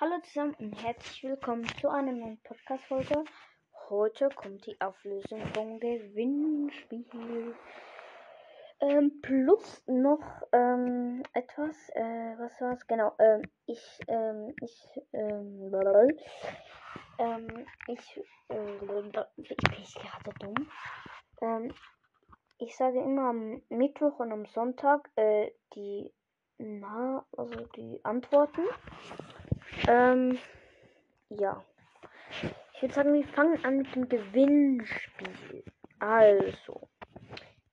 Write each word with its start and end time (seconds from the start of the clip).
Hallo 0.00 0.14
zusammen 0.22 0.54
und 0.60 0.74
herzlich 0.74 1.24
willkommen 1.24 1.66
zu 1.80 1.88
einer 1.88 2.12
neuen 2.12 2.40
Podcast-Folge. 2.44 3.24
Heute 3.88 4.28
kommt 4.28 4.64
die 4.64 4.80
Auflösung 4.80 5.44
vom 5.52 5.80
Gewinnspiel. 5.80 7.56
Ähm, 8.78 9.20
plus 9.20 9.82
noch 9.88 10.22
ähm, 10.52 11.24
etwas, 11.32 11.74
äh, 11.96 12.38
was 12.38 12.60
war's? 12.60 12.86
Genau, 12.86 13.12
ähm, 13.18 13.42
ich, 13.66 13.98
ähm, 14.06 14.54
ich, 14.62 15.00
ähm, 15.14 15.74
ähm, 17.18 17.66
ich, 17.88 18.22
äh, 18.50 18.76
ich 19.36 19.56
bin 19.56 19.66
gerade 19.66 20.38
dumm. 20.38 20.70
Ähm, 21.40 21.74
ich 22.58 22.76
sage 22.76 23.00
immer 23.00 23.30
am 23.30 23.62
Mittwoch 23.68 24.20
und 24.20 24.30
am 24.30 24.46
Sonntag 24.46 25.10
äh, 25.16 25.50
die, 25.74 26.14
na, 26.58 27.26
also 27.36 27.66
die 27.74 27.98
Antworten. 28.04 28.62
Ähm, 29.86 30.38
ja. 31.28 31.62
Ich 32.74 32.82
würde 32.82 32.94
sagen, 32.94 33.12
wir 33.12 33.26
fangen 33.28 33.64
an 33.64 33.78
mit 33.78 33.94
dem 33.94 34.08
Gewinnspiel. 34.08 35.64
Also, 35.98 36.88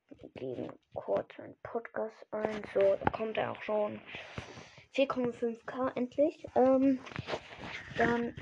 wir 0.09 0.29
geben 0.35 0.73
kurz 0.93 1.39
einen 1.39 1.55
Podcast 1.61 2.15
ein. 2.31 2.61
So, 2.73 2.79
da 2.79 3.09
kommt 3.11 3.37
er 3.37 3.51
auch 3.51 3.61
schon 3.61 4.01
4,5k 4.95 5.95
endlich. 5.95 6.45
Ähm, 6.55 6.99
dann 7.97 8.33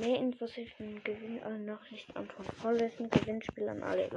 mehr 0.00 0.18
Infos 0.18 0.54
den 0.54 1.02
Gewinn, 1.02 1.42
alle 1.42 1.58
Nachrichten, 1.58 2.16
Antworten 2.16 2.52
vorlesen, 2.56 3.10
Gewinnspiel 3.10 3.68
an 3.68 3.82
alle. 3.82 4.08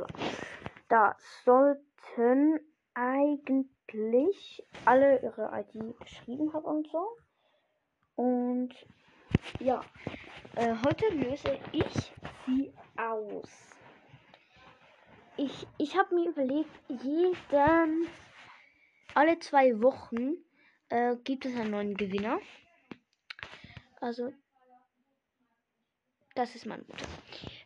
Da 0.89 1.15
sollten 1.45 2.59
eigentlich 2.93 4.63
alle 4.85 5.21
ihre 5.21 5.51
ID 5.53 5.99
geschrieben 5.99 6.53
haben 6.53 6.65
und 6.65 6.87
so. 6.91 7.17
Und 8.15 8.73
ja, 9.59 9.83
äh, 10.55 10.75
heute 10.85 11.07
löse 11.09 11.59
ich 11.71 12.13
sie 12.45 12.71
aus. 12.97 13.49
Ich, 15.37 15.67
ich 15.79 15.97
habe 15.97 16.13
mir 16.13 16.29
überlegt, 16.29 16.69
jeden, 16.87 18.07
alle 19.15 19.39
zwei 19.39 19.81
Wochen 19.81 20.35
äh, 20.89 21.15
gibt 21.23 21.45
es 21.45 21.55
einen 21.55 21.71
neuen 21.71 21.97
Gewinner. 21.97 22.39
Also, 23.99 24.31
das 26.35 26.55
ist 26.55 26.65
mein 26.65 26.81
Mutter. 26.87 27.07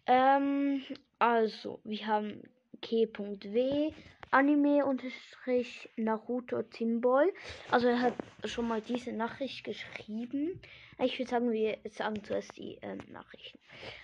Ähm, 0.06 0.82
also, 1.20 1.82
wir 1.84 2.08
haben 2.08 2.44
K.W, 2.82 3.94
Anime-Naruto 4.32 6.64
Timboy. 6.64 7.32
Also 7.72 7.88
er 7.88 8.02
hat 8.02 8.14
schon 8.46 8.68
mal 8.68 8.82
diese 8.82 9.12
Nachricht 9.12 9.64
geschrieben. 9.64 10.60
Ich 11.00 11.20
würde 11.20 11.30
sagen, 11.30 11.52
wir 11.52 11.78
sagen 11.92 12.24
zuerst 12.24 12.58
die 12.58 12.80
ähm, 12.82 12.98
Nachrichten. 13.12 13.60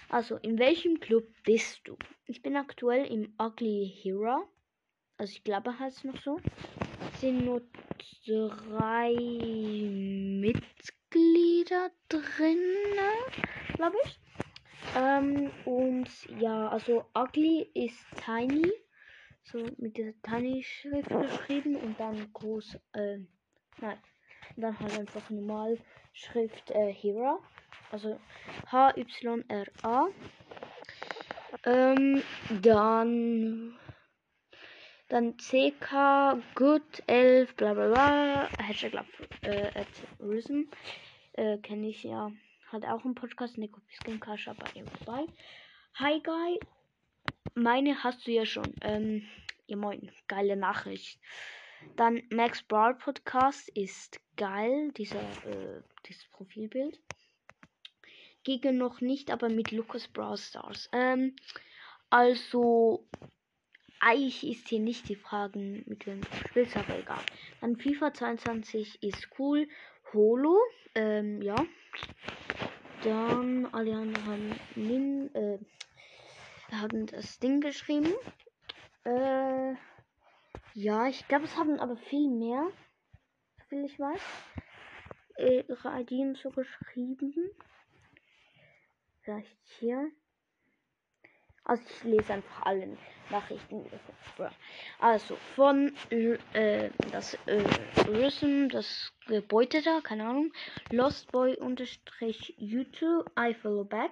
Also, 0.10 0.36
in 0.38 0.60
welchem 0.60 1.00
Club 1.00 1.26
bist 1.44 1.82
du? 1.86 1.98
Ich 2.28 2.44
bin 2.44 2.56
aktuell 2.56 3.08
im 3.08 3.34
Ugly 3.42 3.92
Hero. 4.02 4.48
Also 5.18 5.32
ich 5.32 5.44
glaube, 5.44 5.80
heißt 5.80 5.98
es 5.98 6.04
noch 6.04 6.22
so. 6.22 6.40
Es 7.14 7.22
sind 7.22 7.46
nur 7.46 7.64
drei 8.28 9.16
Mitglieder 10.40 11.90
drin, 12.10 12.60
glaube 13.76 13.98
ich. 14.06 14.20
Ähm, 14.96 15.50
und 15.66 16.08
ja, 16.40 16.70
also 16.70 17.06
Ugly 17.16 17.72
ist 17.74 18.06
Tiny 18.24 18.72
so 19.44 19.66
mit 19.78 19.98
dieser 19.98 20.14
Tiny-Schrift 20.22 21.10
geschrieben 21.10 21.76
und 21.76 22.00
dann 22.00 22.32
groß, 22.34 22.76
äh, 22.94 23.20
nein, 23.80 23.98
und 24.56 24.62
dann 24.62 24.80
halt 24.80 25.00
einfach 25.00 25.30
normal 25.30 25.78
Schrift 26.14 26.72
äh, 26.72 26.94
Hera, 26.94 27.40
also 27.92 28.20
H-Y-R-A. 28.72 30.08
Ähm, 31.66 32.24
dann, 32.62 33.78
dann 35.10 35.38
CK, 35.38 36.42
Good, 36.56 37.04
11, 37.08 37.56
bla 37.56 37.74
bla 37.74 37.88
bla, 37.88 38.50
Hashtag 38.60 39.06
äh, 39.44 39.68
at 39.80 39.88
Risen, 40.20 40.70
äh, 41.34 41.58
kenne 41.60 41.90
ich 41.90 42.04
ja, 42.04 42.32
hat 42.72 42.86
auch 42.86 43.06
einen 43.06 43.16
Podcast, 43.16 43.58
Nico 43.58 43.80
Piskin 43.82 44.20
Kascha 44.20 44.54
bei 44.54 44.80
ihm 44.80 44.88
vorbei. 44.88 45.26
Hi 45.96 46.20
Guy, 46.22 46.60
meine 47.56 48.04
hast 48.04 48.26
du 48.28 48.32
ja 48.32 48.46
schon. 48.46 48.74
Ähm, 48.82 49.28
ja 49.68 49.76
moin, 49.78 50.12
geile 50.28 50.56
Nachricht. 50.56 51.20
Dann 51.96 52.24
Max 52.30 52.64
Brawl 52.64 52.96
Podcast 52.96 53.70
ist 53.70 54.20
geil, 54.38 54.92
dieser, 54.98 55.22
äh, 55.46 55.82
dieses 56.08 56.26
Profilbild. 56.26 57.00
Gegen 58.44 58.78
noch 58.78 59.02
nicht, 59.02 59.32
aber 59.32 59.50
mit 59.50 59.72
Lucas 59.72 60.08
Brawl 60.08 60.38
Stars. 60.38 60.90
Ähm, 60.92 61.36
also, 62.10 63.08
eigentlich 64.00 64.46
ist 64.46 64.68
hier 64.68 64.80
nicht 64.80 65.08
die 65.08 65.16
Frage, 65.16 65.60
mit 65.60 66.06
wem 66.06 66.22
du 66.22 66.28
spielst, 66.50 66.76
aber 66.76 67.00
egal. 67.00 67.24
Dann 67.62 67.78
FIFA 67.78 68.14
22 68.14 69.02
ist 69.02 69.30
cool. 69.40 69.68
Holo, 70.14 70.60
ähm, 70.96 71.42
ja. 71.42 71.56
Dann 73.04 73.66
alle 73.68 73.96
anderen 73.96 75.30
äh, 75.34 75.58
haben 76.80 77.06
das 77.08 77.40
Ding 77.40 77.62
geschrieben. 77.62 78.14
Äh, 79.06 79.74
ja, 80.74 81.08
ich 81.08 81.28
glaube, 81.28 81.46
es 81.46 81.56
haben 81.56 81.80
aber 81.80 81.98
viel 81.98 82.30
mehr, 82.30 82.68
will 83.70 83.86
ich 83.86 84.00
weiß. 84.00 84.22
Äh, 85.38 85.64
ihre 85.68 86.02
ID 86.02 86.38
so 86.38 86.50
geschrieben. 86.52 87.34
Vielleicht 89.22 89.58
hier. 89.80 90.12
Also 91.66 91.84
ich 91.90 92.04
lese 92.04 92.34
einfach 92.34 92.66
alle 92.66 92.98
Nachrichten. 93.30 93.90
Also 95.00 95.38
von 95.56 95.94
äh, 96.10 96.90
das 97.12 97.36
äh, 97.46 97.64
Rhythm, 98.08 98.68
das 98.68 99.14
Gebäude 99.28 99.82
da, 99.82 100.02
keine 100.02 100.26
Ahnung. 100.28 100.52
Lostboy 100.92 101.56
unterstrich 101.56 102.54
YouTube, 102.58 103.32
I 103.40 103.54
follow 103.54 103.86
back. 103.86 104.12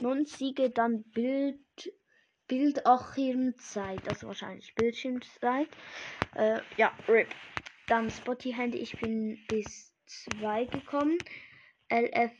Non 0.00 0.24
Siege 0.24 0.70
dann 0.70 1.02
Bild 1.02 1.58
Bildarchivzeit, 2.50 4.08
also 4.08 4.26
wahrscheinlich 4.26 4.74
Bildschirmzeit. 4.74 5.68
Äh, 6.34 6.58
ja, 6.76 6.92
RIP. 7.06 7.28
Dann 7.86 8.10
Spotty 8.10 8.52
Handy, 8.52 8.78
ich 8.78 8.98
bin 8.98 9.38
bis 9.46 9.94
2 10.06 10.64
gekommen. 10.64 11.18
LF 11.88 12.32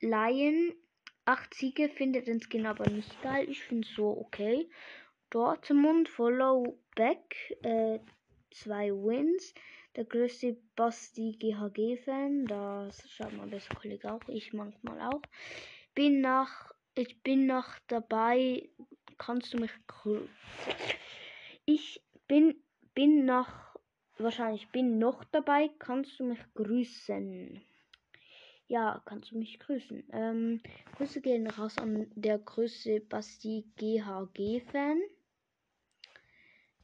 Lion, 0.00 0.74
8 1.24 1.54
Siege, 1.54 1.88
findet 1.88 2.26
den 2.26 2.42
Skin 2.42 2.66
aber 2.66 2.90
nicht 2.90 3.22
geil. 3.22 3.48
Ich 3.48 3.62
finde 3.62 3.88
so 3.88 4.08
okay. 4.18 4.68
Dortmund, 5.30 6.10
Follow 6.10 6.78
Back, 6.94 7.56
2 7.62 7.62
äh, 7.66 8.92
Wins. 8.92 9.54
Der 9.96 10.04
größte 10.04 10.56
Basti 10.74 11.36
GHG-Fan, 11.38 12.46
das 12.46 13.08
schaut 13.10 13.32
mein 13.32 13.50
bester 13.50 13.76
Kollege 13.76 14.12
auch, 14.12 14.20
ich 14.26 14.52
manchmal 14.52 15.00
auch. 15.00 15.22
Bin 15.94 16.20
nach, 16.20 16.72
ich 16.94 17.22
bin 17.22 17.46
noch 17.46 17.78
dabei, 17.86 18.68
kannst 19.16 19.54
du 19.54 19.58
mich 19.58 19.70
grüßen? 19.86 20.28
Ich 21.66 22.02
bin, 22.26 22.56
bin 22.94 23.24
noch, 23.24 23.48
wahrscheinlich 24.18 24.68
bin 24.70 24.98
noch 24.98 25.24
dabei, 25.24 25.70
kannst 25.78 26.18
du 26.18 26.24
mich 26.24 26.40
grüßen? 26.54 27.62
Ja, 28.66 29.02
kannst 29.04 29.30
du 29.30 29.38
mich 29.38 29.60
grüßen. 29.60 30.04
Ähm, 30.12 30.60
Grüße 30.96 31.20
gehen 31.20 31.46
raus 31.46 31.78
an 31.78 32.10
der 32.14 32.38
Grüße 32.38 33.00
Basti 33.00 33.64
GHG-Fan. 33.76 35.00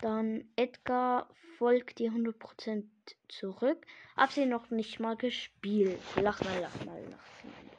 Dann 0.01 0.45
Edgar 0.57 1.29
folgt 1.59 1.99
dir 1.99 2.13
100% 2.13 2.85
zurück. 3.29 3.87
Hab 4.17 4.31
sie 4.31 4.47
noch 4.47 4.71
nicht 4.71 5.01
mal 5.01 5.17
gespielt. 5.17 6.01
Lach 6.17 6.41
mal, 6.43 6.61
lach 6.61 6.85
mal, 6.85 7.03
lach 7.03 7.45
mal. 7.45 7.70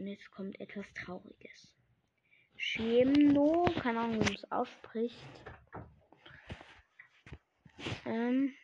Und 0.00 0.06
jetzt 0.06 0.30
kommt 0.30 0.58
etwas 0.58 0.86
Trauriges. 0.94 1.76
Chemno, 2.56 3.66
keine 3.82 4.00
Ahnung, 4.00 4.14
wie 4.14 4.24
man 4.24 4.34
es 4.34 4.50
ausspricht. 4.50 5.14
Ähm. 8.06 8.54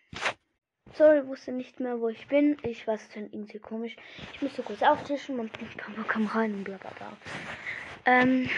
Sorry, 0.94 1.26
wusste 1.26 1.52
nicht 1.52 1.78
mehr, 1.78 2.00
wo 2.00 2.08
ich 2.08 2.26
bin. 2.28 2.56
Ich 2.62 2.86
weiß, 2.86 3.02
es 3.02 3.08
ist 3.08 3.16
irgendwie 3.16 3.58
komisch. 3.58 3.96
Ich 4.32 4.40
musste 4.40 4.62
kurz 4.62 4.82
auftischen 4.82 5.38
und 5.38 5.52
Papa 5.52 6.04
kam 6.04 6.24
rein 6.24 6.54
und 6.54 6.64
bla 6.64 6.78
bla 6.78 6.90
bla. 6.92 7.16
Ähm. 8.06 8.48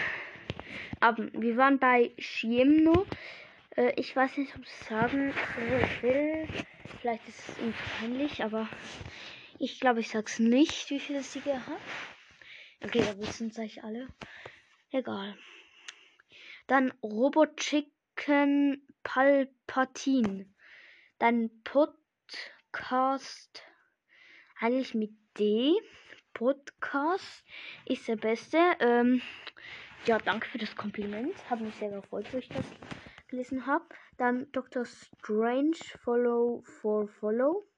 Aber 1.01 1.27
wir 1.33 1.57
waren 1.57 1.79
bei 1.79 2.13
Chiemno. 2.17 3.05
Äh, 3.75 3.91
ich 3.97 4.15
weiß 4.15 4.37
nicht, 4.37 4.55
ob 4.55 4.61
ich 4.61 4.87
sagen 4.87 5.33
ich 5.81 6.01
will. 6.01 6.47
Vielleicht 7.01 7.27
ist 7.27 7.39
es 7.49 7.55
peinlich, 7.99 8.41
aber 8.41 8.69
ich 9.57 9.81
glaube, 9.81 9.99
ich 9.99 10.07
sag's 10.07 10.39
nicht, 10.39 10.89
wie 10.91 11.01
viele 11.01 11.23
Siege 11.23 11.55
hat. 11.55 11.81
Okay, 12.83 13.01
da 13.01 13.17
wissen 13.19 13.49
es 13.49 13.59
euch 13.59 13.83
alle. 13.83 14.07
Egal. 14.91 15.37
Dann 16.67 16.91
Robochicken 17.03 18.87
Palpatine. 19.03 20.45
Dann 21.17 21.49
Podcast 21.63 23.63
eigentlich 24.59 24.93
mit 24.93 25.11
D. 25.37 25.73
Podcast 26.33 27.43
ist 27.85 28.07
der 28.07 28.15
beste. 28.15 28.57
Ähm, 28.79 29.21
ja, 30.05 30.17
danke 30.17 30.47
für 30.47 30.57
das 30.57 30.75
Kompliment. 30.75 31.33
Habe 31.49 31.65
mich 31.65 31.75
sehr 31.75 31.89
gefreut, 31.89 32.27
wo 32.31 32.37
ich 32.37 32.49
das 32.49 32.65
gelesen 33.27 33.65
habe. 33.65 33.85
Dann 34.17 34.51
Dr. 34.51 34.85
Strange 34.85 35.77
Follow 36.03 36.61
for 36.63 37.07
Follow. 37.07 37.68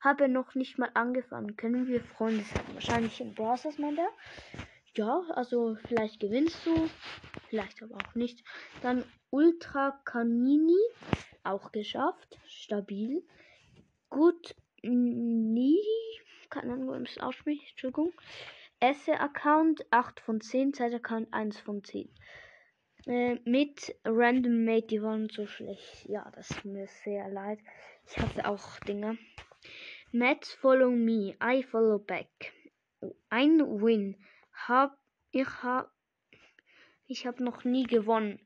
Habe 0.00 0.28
noch 0.28 0.54
nicht 0.54 0.78
mal 0.78 0.90
angefangen. 0.94 1.56
Können 1.56 1.86
wir 1.88 2.00
Freunde 2.00 2.44
sein? 2.44 2.64
Wahrscheinlich 2.74 3.20
in 3.20 3.34
Browsers, 3.34 3.78
meint 3.78 3.98
er. 3.98 4.08
Ja, 4.94 5.22
also 5.30 5.76
vielleicht 5.86 6.20
gewinnst 6.20 6.64
du, 6.66 6.88
vielleicht 7.48 7.82
aber 7.82 7.96
auch 7.96 8.14
nicht. 8.14 8.44
Dann 8.82 9.04
Ultra 9.30 10.00
Canini, 10.04 10.78
auch 11.44 11.72
geschafft, 11.72 12.38
stabil. 12.46 13.22
Gut, 14.08 14.54
nie, 14.82 15.80
keine 16.50 16.72
Ahnung, 16.72 16.86
wie 16.88 16.92
man 16.92 17.02
es 17.04 17.18
ausspricht, 17.18 17.70
Entschuldigung. 17.70 18.12
Esse-Account 18.80 19.86
8 19.90 20.20
von 20.20 20.40
10, 20.40 20.72
Zeit-Account 20.72 21.32
1 21.32 21.60
von 21.60 21.84
10. 21.84 22.08
Äh, 23.06 23.38
mit 23.44 23.96
Random 24.04 24.64
Mate, 24.64 24.86
die 24.86 25.02
waren 25.02 25.28
so 25.28 25.46
schlecht. 25.46 26.06
Ja, 26.08 26.30
das 26.34 26.48
tut 26.48 26.66
mir 26.66 26.86
sehr 27.04 27.28
leid. 27.28 27.58
Ich 28.06 28.18
hatte 28.18 28.48
auch 28.48 28.78
Dinge. 28.80 29.18
Matt 30.12 30.46
follow 30.46 30.90
me, 30.90 31.36
I 31.42 31.62
follow 31.62 31.98
back. 31.98 32.52
Ein 33.30 33.60
Win. 33.82 34.16
Hab, 34.66 34.96
ich 35.30 35.62
hab, 35.62 35.92
ich 37.06 37.26
hab 37.26 37.40
noch 37.40 37.64
nie 37.64 37.84
gewonnen. 37.84 38.40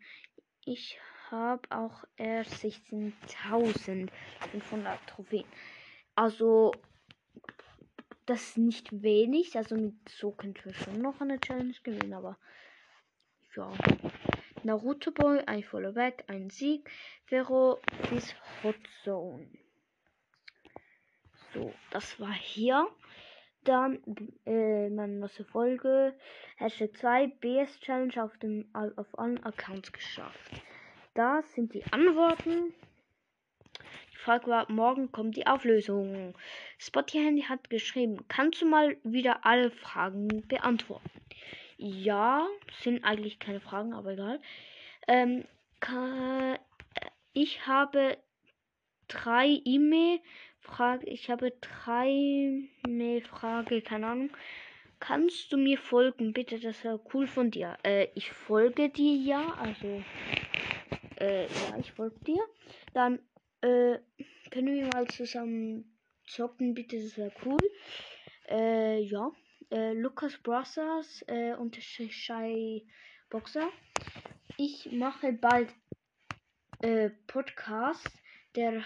Ich 0.65 0.99
habe 1.31 1.63
auch 1.71 2.05
erst 2.17 2.65
16.500 2.65 4.11
Trophäen. 5.07 5.47
Also, 6.15 6.73
das 8.27 8.43
ist 8.43 8.59
nicht 8.59 9.03
wenig. 9.03 9.57
Also, 9.57 9.77
mit 9.77 9.95
so 10.09 10.33
könnten 10.33 10.65
wir 10.65 10.75
schon 10.75 11.01
noch 11.01 11.21
eine 11.21 11.41
Challenge 11.41 11.75
gewinnen, 11.83 12.13
aber 12.13 12.39
ja. 13.57 13.73
Naruto 14.65 15.11
Boy, 15.11 15.41
ein 15.47 15.63
Follow 15.63 15.93
Back, 15.93 16.25
ein 16.29 16.51
Sieg. 16.51 16.89
Vero 17.27 17.81
bis 18.11 18.35
Hot 18.63 18.77
Zone. 19.03 19.49
So, 21.53 21.73
das 21.91 22.19
war 22.19 22.33
hier. 22.33 22.89
Dann 23.65 24.03
äh, 24.45 24.89
meine 24.89 25.15
nächste 25.15 25.45
Folge. 25.45 26.15
Hashtag 26.57 26.97
2 26.97 27.27
BS 27.41 27.79
Challenge 27.81 28.23
auf, 28.23 28.37
dem, 28.39 28.69
auf 28.75 29.19
allen 29.19 29.43
Accounts 29.45 29.93
geschafft. 29.93 30.51
Da 31.15 31.43
sind 31.43 31.75
die 31.75 31.85
Antworten. 31.93 32.75
Die 34.13 34.17
Frage 34.17 34.47
war, 34.49 34.71
morgen 34.71 35.13
kommt 35.13 35.37
die 35.37 35.47
Auflösung. 35.47 36.35
Spotty 36.79 37.19
Handy 37.19 37.43
hat 37.43 37.71
geschrieben, 37.71 38.25
kannst 38.29 38.63
du 38.63 38.67
mal 38.67 38.97
wieder 39.05 39.45
alle 39.45 39.71
Fragen 39.71 40.47
beantworten? 40.49 41.11
Ja, 41.77 42.47
sind 42.81 43.05
eigentlich 43.05 43.39
keine 43.39 43.61
Fragen, 43.61 43.93
aber 43.93 44.13
egal. 44.13 44.41
Ähm, 45.09 45.45
ich 47.33 47.67
habe 47.67 48.19
drei 49.09 49.61
E-Mail 49.65 50.21
Frage, 50.63 51.07
ich 51.07 51.29
habe 51.29 51.53
drei 51.61 52.69
ne 52.87 53.21
Frage, 53.21 53.83
keine 53.83 54.07
Ahnung. 54.07 54.31
Kannst 55.01 55.53
du 55.53 55.57
mir 55.57 55.79
folgen, 55.79 56.33
bitte? 56.33 56.61
Das 56.61 56.85
wäre 56.85 57.01
cool 57.13 57.27
von 57.27 57.51
dir. 57.51 57.77
Äh, 57.83 58.09
ich 58.15 58.31
folge 58.31 58.89
dir 58.89 59.17
ja, 59.17 59.55
also 59.55 60.03
äh, 61.19 61.43
ja, 61.43 61.77
ich 61.79 61.91
folge 61.93 62.19
dir. 62.25 62.41
Dann 62.95 63.19
äh, 63.61 63.99
können 64.51 64.75
wir 64.75 64.89
mal 64.95 65.09
zusammen 65.09 65.99
zocken, 66.27 66.75
bitte? 66.75 67.03
Das 67.03 67.17
wäre 67.19 67.33
cool. 67.45 67.59
Äh, 68.49 69.01
ja. 69.03 69.33
Äh, 69.71 69.95
Lukas 69.95 70.39
Brothers 70.39 71.25
äh, 71.27 71.55
und 71.55 71.77
Shy 71.77 72.87
Boxer. 73.31 73.69
Ich 74.59 74.93
mache 74.93 75.33
bald 75.33 75.75
äh, 76.83 77.11
Podcast, 77.27 78.11
der, 78.55 78.85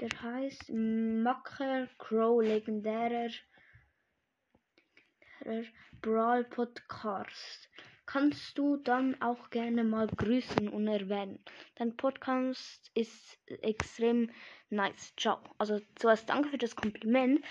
der 0.00 0.22
heißt 0.22 0.70
Macker 0.70 1.88
Crow 1.98 2.42
legendärer 2.42 3.30
Brawl 6.00 6.44
Podcast. 6.44 7.68
Kannst 8.06 8.58
du 8.58 8.76
dann 8.78 9.20
auch 9.22 9.50
gerne 9.50 9.84
mal 9.84 10.08
grüßen 10.08 10.68
und 10.68 10.88
erwähnen. 10.88 11.44
Dein 11.76 11.96
Podcast 11.96 12.90
ist 12.94 13.38
extrem 13.46 14.30
nice. 14.70 15.14
Ciao. 15.16 15.38
Also 15.58 15.80
zuerst 15.94 16.28
danke 16.28 16.48
für 16.48 16.58
das 16.58 16.74
Kompliment 16.74 17.44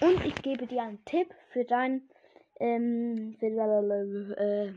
und 0.00 0.24
ich 0.24 0.34
gebe 0.42 0.66
dir 0.66 0.82
einen 0.82 1.04
Tipp 1.04 1.28
für 1.52 1.64
dein 1.64 2.08
ähm, 2.60 3.36
für, 3.38 3.46
äh, 3.46 4.72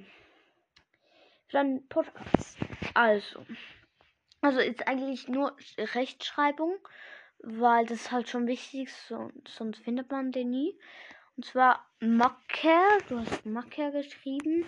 für 1.47 1.53
deinen 1.53 1.87
Podcast. 1.87 2.57
Also, 2.93 3.45
also 4.41 4.59
ist 4.59 4.87
eigentlich 4.87 5.27
nur 5.27 5.55
Rechtschreibung, 5.77 6.75
weil 7.43 7.85
das 7.85 8.01
ist 8.01 8.11
halt 8.11 8.29
schon 8.29 8.47
wichtig, 8.47 8.91
so, 8.93 9.31
sonst 9.47 9.79
findet 9.79 10.11
man 10.11 10.31
den 10.31 10.49
nie. 10.49 10.77
Und 11.35 11.45
zwar 11.45 11.85
Macker, 11.99 12.97
du 13.07 13.19
hast 13.19 13.45
Macker 13.45 13.91
geschrieben. 13.91 14.65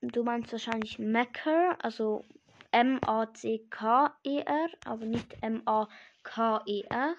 Du 0.00 0.24
meinst 0.24 0.52
wahrscheinlich 0.52 0.98
Macker, 0.98 1.76
also 1.82 2.24
M-A-C-K-E-R, 2.72 4.68
aber 4.84 5.06
nicht 5.06 5.36
M-A-K-E-R. 5.40 7.14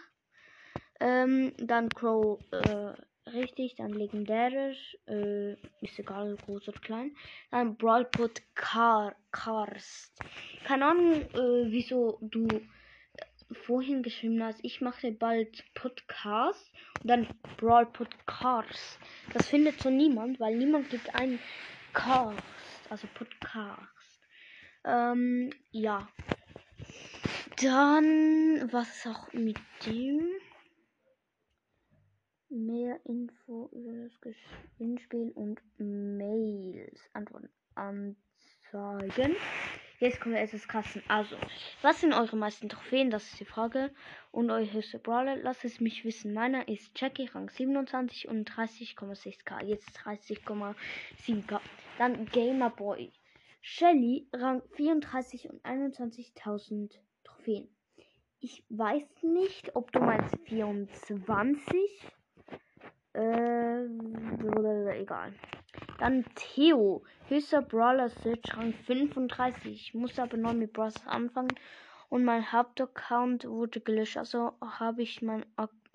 Ähm, 1.00 1.54
dann 1.58 1.90
Crow, 1.90 2.40
äh, 2.52 2.94
richtig, 3.30 3.76
dann 3.76 3.94
legendärer, 3.94 4.74
äh, 5.08 5.54
ist 5.82 5.98
egal, 5.98 6.36
groß 6.46 6.68
oder 6.70 6.80
klein. 6.80 7.16
Dann 7.52 7.76
Brawlpot 7.78 8.42
Car, 8.56 9.16
Cars. 9.32 10.14
Keine 10.66 10.86
Ahnung, 10.88 11.22
äh, 11.22 11.72
wieso 11.72 12.18
du 12.22 12.48
vorhin 13.52 14.04
geschrieben 14.04 14.44
hast, 14.44 14.60
ich 14.64 14.82
mache 14.82 15.12
bald 15.12 15.64
Podcast 15.74 16.72
und 17.02 17.10
dann 17.10 17.28
Brawl 17.58 17.86
Podcast. 17.86 19.00
Das 19.34 19.48
findet 19.48 19.82
so 19.82 19.90
niemand, 19.90 20.40
weil 20.40 20.56
niemand 20.58 20.90
gibt 20.90 21.14
einen 21.16 21.40
Cast, 21.94 22.42
also 22.90 23.08
Podcast. 23.14 24.22
Ähm, 24.84 25.50
ja. 25.72 26.08
Dann, 27.62 28.70
was 28.72 28.98
ist 28.98 29.08
auch 29.08 29.32
mit 29.34 29.58
dem? 29.86 30.28
Mehr 32.50 33.00
Info 33.06 33.70
über 33.74 33.92
das 34.04 34.36
Gewinnspiel 34.78 35.32
und 35.36 35.62
Mails. 35.78 37.00
Antworten 37.14 37.50
anzeigen. 37.76 39.36
Jetzt 40.00 40.20
kommen 40.20 40.36
wir 40.36 40.42
erst 40.42 40.54
ins 40.54 40.68
Kassen. 40.68 41.02
Also, 41.08 41.38
was 41.82 42.02
sind 42.02 42.14
eure 42.14 42.36
meisten 42.36 42.68
Trophäen? 42.68 43.10
Das 43.10 43.24
ist 43.24 43.40
die 43.40 43.46
Frage. 43.46 43.92
Und 44.32 44.52
eure 44.52 44.72
höchste 44.74 45.00
Brawler? 45.00 45.38
Lasst 45.38 45.64
es 45.64 45.80
mich 45.80 46.04
wissen. 46.04 46.34
Meiner 46.34 46.68
ist 46.68 47.00
Jackie, 47.00 47.28
Rang 47.28 47.50
27 47.50 48.28
und 48.28 48.50
30,6k. 48.50 49.64
Jetzt 49.64 49.98
30,7k. 49.98 51.62
Dann 51.98 52.26
Gamerboy. 52.26 53.14
Shelly, 53.62 54.28
Rang 54.34 54.62
34 54.76 55.50
und 55.50 55.66
21.000 55.66 56.92
Trophäen. 57.24 57.70
Ich 58.42 58.66
weiß 58.70 59.24
nicht, 59.24 59.76
ob 59.76 59.92
du 59.94 60.02
meinst 60.02 60.38
24 60.46 61.80
äh, 63.14 63.86
egal. 65.00 65.34
Dann 65.98 66.26
Theo. 66.36 67.04
Höchster 67.28 67.62
Brawler 67.62 68.10
Search 68.10 68.56
Rang 68.56 68.74
35. 68.86 69.72
Ich 69.72 69.94
musste 69.94 70.24
aber 70.24 70.38
neu 70.38 70.54
mit 70.54 70.74
Brawlers 70.74 71.06
anfangen. 71.08 71.56
Und 72.10 72.24
mein 72.24 72.52
Hauptaccount 72.52 73.46
wurde 73.46 73.80
gelöscht. 73.80 74.18
Also 74.18 74.54
habe 74.62 75.02
ich 75.02 75.22
meinen 75.22 75.46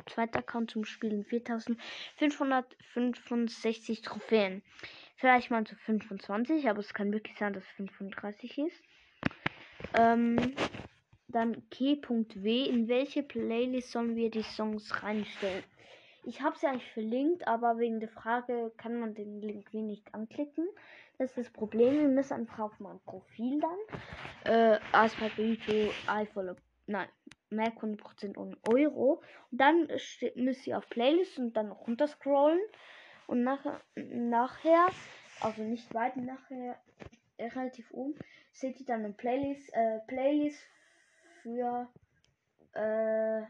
zweiten 0.06 0.38
Account 0.38 0.70
zum 0.70 0.84
Spielen. 0.84 1.24
4565 1.24 4.02
Trophäen. 4.02 4.62
Vielleicht 5.16 5.50
mal 5.50 5.66
zu 5.66 5.74
25, 5.76 6.68
aber 6.68 6.80
es 6.80 6.94
kann 6.94 7.12
wirklich 7.12 7.36
sein, 7.38 7.52
dass 7.52 7.62
es 7.62 7.70
35 7.72 8.58
ist. 8.58 8.82
Ähm, 9.94 10.54
dann 11.28 11.62
K.W. 11.70 12.64
In 12.64 12.88
welche 12.88 13.22
Playlist 13.22 13.92
sollen 13.92 14.16
wir 14.16 14.30
die 14.30 14.42
Songs 14.42 15.02
reinstellen? 15.02 15.62
Ich 16.24 16.42
habe 16.42 16.56
sie 16.58 16.66
eigentlich 16.66 16.92
verlinkt, 16.92 17.46
aber 17.48 17.78
wegen 17.78 18.00
der 18.00 18.08
Frage 18.08 18.72
kann 18.76 19.00
man 19.00 19.14
den 19.14 19.40
Link 19.40 19.72
wie 19.72 19.82
nicht 19.82 20.14
anklicken. 20.14 20.68
Das 21.18 21.30
ist 21.30 21.38
das 21.38 21.50
Problem. 21.50 21.94
Wir 21.98 22.08
müssen 22.08 22.34
einfach 22.34 22.60
auf 22.60 22.80
mein 22.80 22.98
Profil 23.00 23.60
dann. 23.60 24.52
Äh, 24.52 24.78
als 24.92 25.14
bei 25.16 25.30
YouTube, 25.36 25.92
iPhone, 26.06 26.56
nein, 26.86 27.08
Mac 27.50 27.82
100% 27.82 28.36
und 28.36 28.56
Euro. 28.68 29.22
Und 29.50 29.60
dann 29.60 29.88
müsst 30.34 30.66
ihr 30.66 30.78
auf 30.78 30.88
Playlist 30.88 31.38
und 31.38 31.54
dann 31.54 31.72
runter 31.72 32.06
scrollen. 32.06 32.60
Und 33.26 33.44
nachher, 33.44 33.80
nachher, 33.94 34.88
also 35.40 35.62
nicht 35.62 35.92
weit 35.94 36.16
nachher, 36.16 36.76
äh, 37.36 37.46
relativ 37.46 37.90
oben, 37.92 38.14
seht 38.52 38.80
ihr 38.80 38.86
dann 38.86 39.04
eine 39.04 39.14
Playlist, 39.14 39.72
äh, 39.72 40.00
Playlist 40.06 40.60
für, 41.42 41.88
äh, 42.72 43.42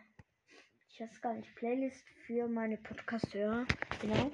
ich 1.04 1.22
gar 1.22 1.34
nicht, 1.34 1.54
Playlist 1.54 2.04
für 2.26 2.46
meine 2.46 2.76
Podcast-Hörer. 2.76 3.64
Genau. 4.02 4.30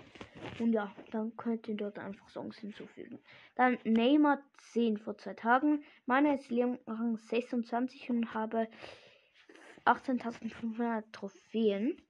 Und 0.59 0.73
ja, 0.73 0.95
dann 1.13 1.37
könnt 1.37 1.69
ihr 1.69 1.77
dort 1.77 1.99
einfach 1.99 2.29
Songs 2.29 2.59
hinzufügen. 2.59 3.19
Dann 3.55 3.79
Neymar 3.85 4.43
10 4.73 4.99
vor 4.99 5.17
zwei 5.17 5.35
Tagen. 5.35 5.85
Meiner 6.07 6.35
ist 6.35 6.51
Leon 6.51 6.79
Rang 6.87 7.19
26 7.19 8.11
und 8.11 8.35
habe 8.35 8.69
18.500 9.85 11.05
Trophäen. 11.13 12.03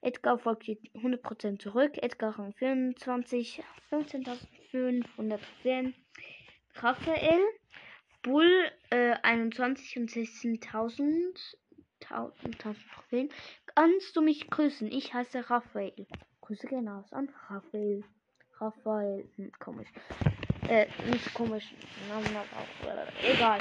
Edgar 0.00 0.38
folgt 0.38 0.64
100% 0.64 1.58
zurück. 1.58 1.92
Edgar 2.02 2.38
Rang 2.38 2.54
24, 2.54 3.62
15.500 3.90 5.38
Trophäen. 5.38 5.94
Raphael, 6.76 7.40
Bull 8.22 8.50
äh, 8.90 9.16
21 9.22 9.98
und 9.98 10.10
16.000 10.10 11.56
Trophäen. 12.58 13.30
Kannst 13.74 14.16
du 14.16 14.20
mich 14.20 14.50
grüßen? 14.50 14.90
Ich 14.90 15.14
heiße 15.14 15.48
Raphael. 15.48 16.06
Grüße 16.40 16.66
gerne 16.66 16.96
aus 16.96 17.12
an 17.12 17.28
Raphael. 17.48 18.04
Raphael, 18.58 19.28
hm, 19.36 19.52
komisch. 19.58 19.88
Äh, 20.68 20.86
nicht 21.10 21.32
komisch. 21.34 21.72
Namen 22.08 22.36
auch, 22.36 22.86
äh, 22.86 23.32
egal. 23.32 23.60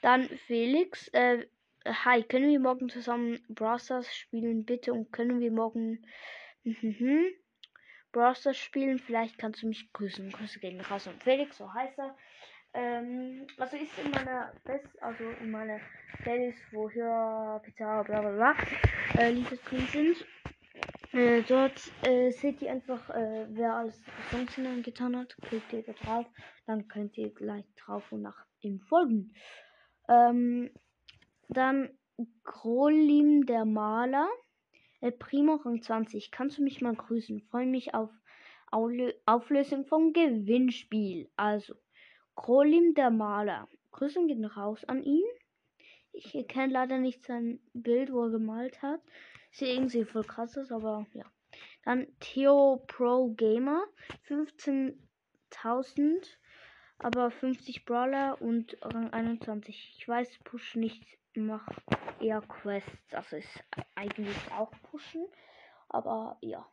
Dann 0.00 0.28
Felix, 0.46 1.08
äh, 1.08 1.46
hi, 1.86 2.22
können 2.24 2.50
wir 2.50 2.58
morgen 2.58 2.88
zusammen 2.88 3.38
Browsers 3.48 4.12
spielen, 4.14 4.64
bitte? 4.64 4.92
Und 4.92 5.12
können 5.12 5.40
wir 5.40 5.52
morgen 5.52 6.04
mhm, 6.64 7.26
Browsers 8.10 8.56
spielen? 8.56 8.98
Vielleicht 8.98 9.38
kannst 9.38 9.62
du 9.62 9.68
mich 9.68 9.92
grüßen. 9.92 10.32
Grüße 10.32 10.58
gehen 10.58 10.80
raus 10.80 11.06
und 11.06 11.22
Felix, 11.22 11.58
so 11.58 11.72
heißt 11.72 11.98
er. 11.98 12.16
Ähm, 12.74 13.46
also 13.58 13.76
ist 13.76 13.98
in 14.02 14.10
meiner 14.10 14.52
Best, 14.64 15.02
also 15.02 15.24
in 15.40 15.50
meiner 15.50 15.78
Playlist, 16.22 16.60
wo 16.72 16.88
hier 16.88 17.60
Pizza, 17.64 18.02
bla 18.04 18.20
bla 18.20 18.30
bla, 18.30 18.54
äh, 19.18 19.30
Lieder 19.30 19.56
drin 19.56 19.86
sind. 19.90 20.26
Äh, 21.12 21.42
dort 21.42 21.92
äh, 22.06 22.30
seht 22.30 22.62
ihr 22.62 22.72
einfach, 22.72 23.10
äh, 23.10 23.46
wer 23.50 23.74
alles 23.74 24.02
Songs 24.30 24.56
getan 24.82 25.16
hat. 25.16 25.36
Klickt 25.42 25.72
ihr 25.72 25.82
da 25.82 25.92
drauf, 25.92 26.26
dann 26.66 26.88
könnt 26.88 27.18
ihr 27.18 27.30
gleich 27.34 27.66
drauf 27.74 28.10
und 28.10 28.22
nach 28.22 28.46
ihm 28.60 28.80
folgen. 28.80 29.34
Ähm, 30.08 30.70
dann 31.48 31.90
Grolim 32.44 33.44
der 33.46 33.64
Maler. 33.64 34.28
El 35.00 35.12
Primo 35.12 35.56
Rang 35.56 35.82
20. 35.82 36.30
Kannst 36.30 36.58
du 36.58 36.62
mich 36.62 36.80
mal 36.80 36.94
grüßen? 36.94 37.42
Freue 37.50 37.66
mich 37.66 37.94
auf 37.94 38.10
Auflösung 38.70 39.84
vom 39.84 40.12
Gewinnspiel. 40.12 41.30
Also, 41.36 41.74
Grolim 42.42 42.94
der 42.94 43.10
Maler. 43.10 43.68
Grüßen 43.92 44.26
gehen 44.26 44.44
raus 44.44 44.84
an 44.86 45.04
ihn. 45.04 45.22
Ich 46.10 46.32
kenne 46.48 46.72
leider 46.72 46.98
nicht 46.98 47.24
sein 47.24 47.60
Bild, 47.72 48.12
wo 48.12 48.24
er 48.24 48.30
gemalt 48.30 48.82
hat. 48.82 49.00
Sieht 49.52 49.68
irgendwie 49.68 50.04
voll 50.04 50.24
krass 50.24 50.58
aus, 50.58 50.72
aber 50.72 51.06
ja. 51.12 51.24
Dann 51.84 52.08
Theo 52.18 52.82
Pro 52.88 53.32
Gamer. 53.34 53.84
15.000, 54.26 56.26
aber 56.98 57.30
50 57.30 57.84
Brawler 57.84 58.42
und 58.42 58.76
Rang 58.82 59.12
21. 59.12 59.94
Ich 59.96 60.08
weiß, 60.08 60.40
Push 60.42 60.74
nicht 60.74 61.06
macht 61.36 61.80
eher 62.20 62.40
Quests. 62.40 62.90
Das 63.10 63.32
ist 63.32 63.62
eigentlich 63.94 64.50
auch 64.50 64.72
Pushen, 64.82 65.28
aber 65.88 66.38
ja. 66.40 66.66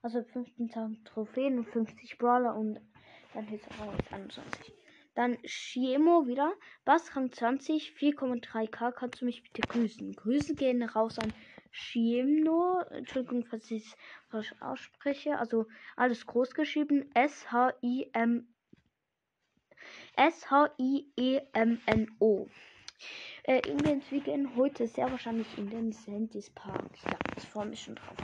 Also 0.00 0.20
15.000 0.20 1.04
Trophäen 1.04 1.58
und 1.58 1.68
50 1.68 2.16
Brawler 2.16 2.56
und 2.56 2.80
dann 3.34 3.48
ist 3.48 3.66
Rang 3.78 3.96
21. 4.10 4.74
Dann 5.14 5.38
Shiemo 5.44 6.26
wieder. 6.26 6.52
Bass 6.84 7.14
Rang 7.14 7.30
20, 7.32 7.92
4,3k. 7.98 8.92
Kannst 8.92 9.20
du 9.20 9.26
mich 9.26 9.42
bitte 9.42 9.60
grüßen? 9.66 10.14
Grüße 10.14 10.54
gehen 10.54 10.82
raus 10.82 11.18
an 11.18 11.32
Shiemno. 11.70 12.80
Entschuldigung, 12.90 13.44
falls 13.44 13.70
ich 13.70 13.86
es 13.86 13.96
falsch 14.30 14.54
ausspreche. 14.60 15.38
Also 15.38 15.66
alles 15.96 16.26
groß 16.26 16.54
geschrieben. 16.54 17.10
S-H-I-M. 17.14 18.48
S-H-I-E-M-N-O. 20.16 20.48
Äh, 23.44 23.60
wir 24.10 24.20
gehen 24.20 24.54
heute 24.56 24.86
sehr 24.86 25.10
wahrscheinlich 25.10 25.58
in 25.58 25.68
den 25.68 25.92
Sandys 25.92 26.50
Park. 26.50 26.90
Ja, 27.04 27.18
ich 27.36 27.44
freue 27.44 27.66
mich 27.66 27.82
schon 27.82 27.96
drauf. 27.96 28.16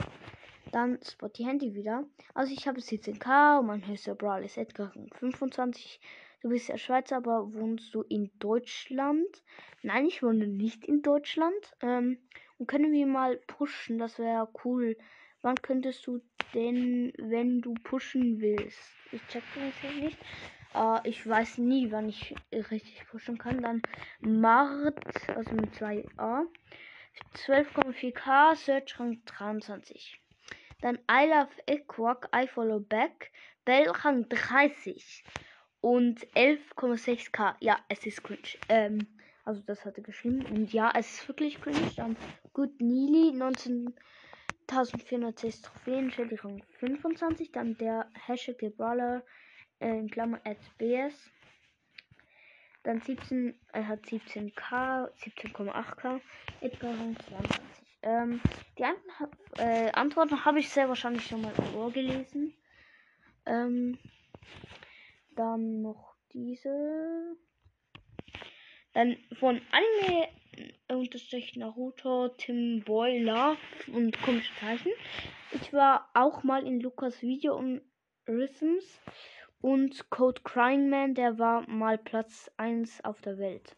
Dann 0.71 0.99
Spotty 1.03 1.43
Handy 1.43 1.73
wieder. 1.73 2.05
Also 2.33 2.53
ich 2.53 2.67
habe 2.67 2.79
17k 2.79 3.59
und 3.59 3.67
mein 3.67 3.87
höchster 3.87 4.15
Brawl 4.15 4.43
ist 4.43 4.57
Edgar 4.57 4.93
25. 5.15 5.99
Du 6.41 6.49
bist 6.49 6.69
ja 6.69 6.77
Schweizer, 6.77 7.17
aber 7.17 7.53
wohnst 7.53 7.93
du 7.93 8.01
in 8.03 8.31
Deutschland? 8.39 9.43
Nein, 9.81 10.05
ich 10.05 10.23
wohne 10.23 10.47
nicht 10.47 10.85
in 10.85 11.01
Deutschland. 11.01 11.75
Ähm, 11.81 12.17
und 12.57 12.67
können 12.67 12.91
wir 12.91 13.07
mal 13.07 13.37
pushen? 13.47 13.97
Das 13.97 14.19
wäre 14.19 14.47
cool. 14.63 14.95
Wann 15.41 15.55
könntest 15.55 16.05
du 16.05 16.21
denn, 16.53 17.13
wenn 17.17 17.61
du 17.61 17.73
pushen 17.73 18.39
willst? 18.39 18.79
Ich 19.11 19.25
check 19.27 19.43
das 19.55 19.93
nicht. 19.95 20.17
Uh, 20.75 20.99
ich 21.03 21.27
weiß 21.27 21.57
nie, 21.57 21.91
wann 21.91 22.09
ich 22.09 22.35
richtig 22.51 23.07
pushen 23.07 23.37
kann. 23.37 23.61
Dann 23.61 23.81
Mart, 24.19 25.03
also 25.29 25.55
mit 25.55 25.73
2a. 25.73 26.45
12,4k, 27.33 28.55
Search 28.55 28.99
Rang 28.99 29.19
23. 29.25 30.21
Dann 30.81 30.97
I 31.11 31.27
Love 31.27 31.49
Equack, 31.67 32.29
I 32.35 32.47
Follow 32.47 32.79
Back, 32.79 33.31
Bell 33.65 33.89
Rang 33.89 34.29
30 34.29 35.25
und 35.81 36.25
11,6k. 36.35 37.55
Ja, 37.59 37.79
es 37.89 38.05
ist 38.05 38.23
cringe. 38.23 38.57
Ähm, 38.69 39.05
also 39.43 39.61
das 39.65 39.83
hatte 39.85 40.01
geschrieben. 40.01 40.45
Und 40.45 40.71
ja, 40.71 40.91
es 40.95 41.19
ist 41.19 41.27
wirklich 41.27 41.59
cringe. 41.61 41.91
Dann 41.95 42.15
Good 42.53 42.79
Neely, 42.81 43.37
19.406 43.37 45.63
Trophäen, 45.63 46.11
Shelly 46.11 46.35
Rang 46.35 46.63
25. 46.79 47.51
Dann 47.51 47.77
der 47.77 48.09
Hashtag 48.13 48.59
der 48.59 48.69
Brawler, 48.69 49.23
äh, 49.79 49.97
in 49.97 50.09
Klammer 50.09 50.39
at 50.45 50.57
BS. 50.77 51.29
Dann 52.83 53.01
17, 53.01 53.59
er 53.73 53.87
hat 53.87 54.05
17k, 54.05 55.09
17,8k, 55.19 56.21
Edgar 56.61 56.91
Rang 56.91 57.17
22. 57.27 57.68
Ähm, 58.01 58.41
die 58.77 58.85
An 58.85 58.95
äh, 59.57 59.91
Antworten 59.91 60.45
habe 60.45 60.59
ich 60.59 60.69
sehr 60.69 60.87
wahrscheinlich 60.87 61.27
schon 61.27 61.41
mal 61.41 61.53
vorgelesen. 61.53 62.53
Ähm, 63.45 63.97
dann 65.35 65.81
noch 65.81 66.15
diese. 66.33 67.35
Dann 68.93 69.17
von 69.39 69.61
Anime 69.71 70.27
unterstrich 70.89 71.55
Naruto, 71.55 72.29
Tim 72.29 72.83
Love 72.87 73.57
und 73.93 74.21
komische 74.21 74.53
Zeichen. 74.59 74.91
Ich 75.51 75.71
war 75.73 76.09
auch 76.13 76.43
mal 76.43 76.65
in 76.65 76.79
Lukas 76.79 77.21
Video 77.21 77.55
um 77.55 77.81
Rhythms 78.27 78.99
und 79.61 80.09
Code 80.09 80.41
Crying 80.43 80.89
Man, 80.89 81.15
der 81.15 81.37
war 81.37 81.67
mal 81.69 81.97
Platz 81.97 82.51
1 82.57 83.03
auf 83.03 83.21
der 83.21 83.37
Welt. 83.37 83.75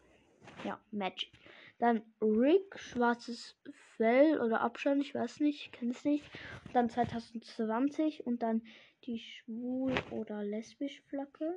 Ja, 0.64 0.80
Magic. 0.90 1.30
Dann 1.78 2.02
Rick, 2.20 2.78
schwarzes 2.78 3.56
Fell 4.02 4.40
oder 4.40 4.62
Abstand, 4.62 5.00
ich 5.00 5.14
weiß 5.14 5.38
nicht, 5.38 5.72
kenne 5.72 5.92
es 5.92 6.04
nicht. 6.04 6.24
dann 6.72 6.90
2020 6.90 8.26
und 8.26 8.42
dann 8.42 8.62
die 9.04 9.20
schwul 9.20 9.94
oder 10.10 10.42
lesbisch 10.42 11.00
Flagge. 11.02 11.54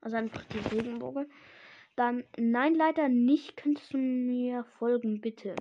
Also 0.00 0.16
einfach 0.16 0.42
die 0.46 0.74
Regenbogen. 0.74 1.30
Dann, 1.94 2.24
nein, 2.36 2.74
leider 2.74 3.08
nicht. 3.08 3.56
Könntest 3.56 3.94
du 3.94 3.98
mir 3.98 4.64
folgen, 4.80 5.20
bitte? 5.20 5.54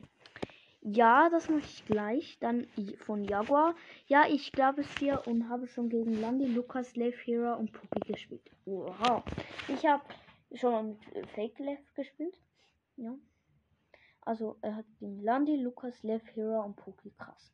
Ja, 0.82 1.30
das 1.30 1.50
mache 1.50 1.60
ich 1.60 1.86
gleich. 1.86 2.40
Dann 2.40 2.66
von 2.98 3.24
Jaguar. 3.24 3.76
Ja, 4.08 4.24
ich 4.28 4.52
glaube 4.54 4.82
es 4.82 4.96
dir 4.96 5.22
und 5.28 5.50
habe 5.50 5.68
schon 5.68 5.90
gegen 5.90 6.20
Landy, 6.20 6.48
Lukas, 6.48 6.96
Lev 6.96 7.16
Hero 7.28 7.58
und 7.58 7.72
Puppy 7.72 8.12
gespielt. 8.12 8.50
Wow. 8.66 9.22
Ich 9.68 9.86
habe 9.86 10.04
schon 10.56 10.98
mit 11.14 11.30
Fake 11.36 11.60
Left 11.60 11.94
gespielt. 11.94 12.36
Ja. 12.98 13.16
Also 14.26 14.58
er 14.62 14.76
hat 14.76 14.86
gegen 15.00 15.22
Landy, 15.22 15.56
Lukas, 15.56 16.02
Lev, 16.04 16.24
Hero 16.34 16.62
und 16.64 16.76
Poki 16.76 17.12
krass. 17.18 17.54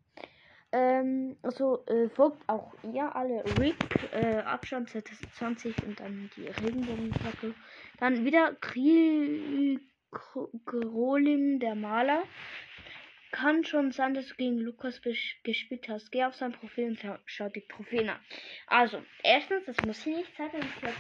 Ähm, 0.72 1.36
also 1.42 1.86
äh, 1.88 2.10
folgt 2.10 2.48
auch 2.48 2.74
ihr 2.94 3.14
alle 3.14 3.44
Rick, 3.60 3.76
äh, 4.14 4.38
Abstand 4.38 4.90
2020 4.90 5.84
und 5.84 6.00
dann 6.00 6.30
die 6.38 6.48
Regenbogenflagge. 6.48 7.54
Dann 8.00 8.24
wieder 8.24 8.54
Krieg 8.56 9.82
Grolim, 10.66 11.60
der 11.60 11.76
Maler. 11.76 12.24
Kann 13.32 13.64
schon 13.64 13.92
sein, 13.92 14.14
dass 14.14 14.28
du 14.28 14.36
gegen 14.36 14.58
Lukas 14.58 15.02
gespielt 15.02 15.88
hast. 15.88 16.12
Geh 16.12 16.26
auf 16.26 16.36
sein 16.36 16.52
Profil 16.52 16.90
und 16.90 17.00
schau 17.26 17.48
die 17.48 17.62
Profile 17.62 18.14
an. 18.14 18.20
Also, 18.68 19.02
erstens, 19.24 19.66
das 19.66 19.78
muss 19.86 20.06
ich 20.06 20.18
nicht 20.18 20.36
zeigen. 20.36 20.58
Ich 20.58 20.84
habe 20.84 20.94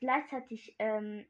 gleichzeitig 0.00 0.74
ähm, 0.80 1.26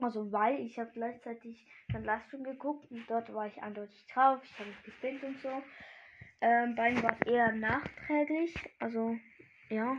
also 0.00 0.32
weil 0.32 0.60
ich 0.60 0.78
habe 0.78 0.90
gleichzeitig 0.92 1.66
dann 1.92 2.04
Livestream 2.04 2.44
geguckt 2.44 2.90
und 2.90 3.08
dort 3.08 3.32
war 3.32 3.46
ich 3.46 3.62
eindeutig 3.62 4.06
drauf. 4.12 4.40
Ich 4.42 4.58
habe 4.58 4.68
mich 4.68 4.82
gespinnt 4.82 5.22
und 5.22 5.38
so. 5.40 5.62
Ähm, 6.40 6.74
bei 6.74 6.90
ihm 6.90 7.02
war 7.02 7.16
es 7.20 7.26
eher 7.26 7.52
nachträglich. 7.52 8.54
Also 8.80 9.16
ja. 9.70 9.96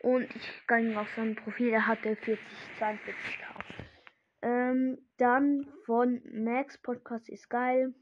Und 0.00 0.24
ich 0.36 0.66
ging 0.66 0.96
auf 0.96 1.08
sein 1.16 1.34
Profil, 1.34 1.70
er 1.70 1.86
hatte 1.86 2.14
40, 2.16 2.38
42k. 2.78 3.44
Ähm, 4.42 4.98
dann 5.16 5.66
von 5.86 6.20
Max 6.30 6.76
Podcast 6.76 7.30
ist 7.30 7.48
geil. 7.48 7.94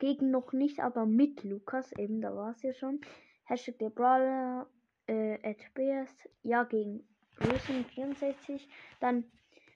Gegen 0.00 0.32
noch 0.32 0.52
nicht, 0.52 0.80
aber 0.80 1.06
mit 1.06 1.44
Lukas, 1.44 1.92
eben 1.92 2.20
da 2.20 2.34
war 2.34 2.50
es 2.50 2.62
ja 2.62 2.72
schon. 2.74 3.00
Hashtag 3.44 3.78
der 3.78 3.90
Brawler 3.90 4.66
äh, 5.06 5.34
at 5.48 5.72
Bears, 5.74 6.10
ja, 6.42 6.64
gegen 6.64 7.06
Wilson 7.38 7.84
64. 7.84 8.68
Dann 8.98 9.24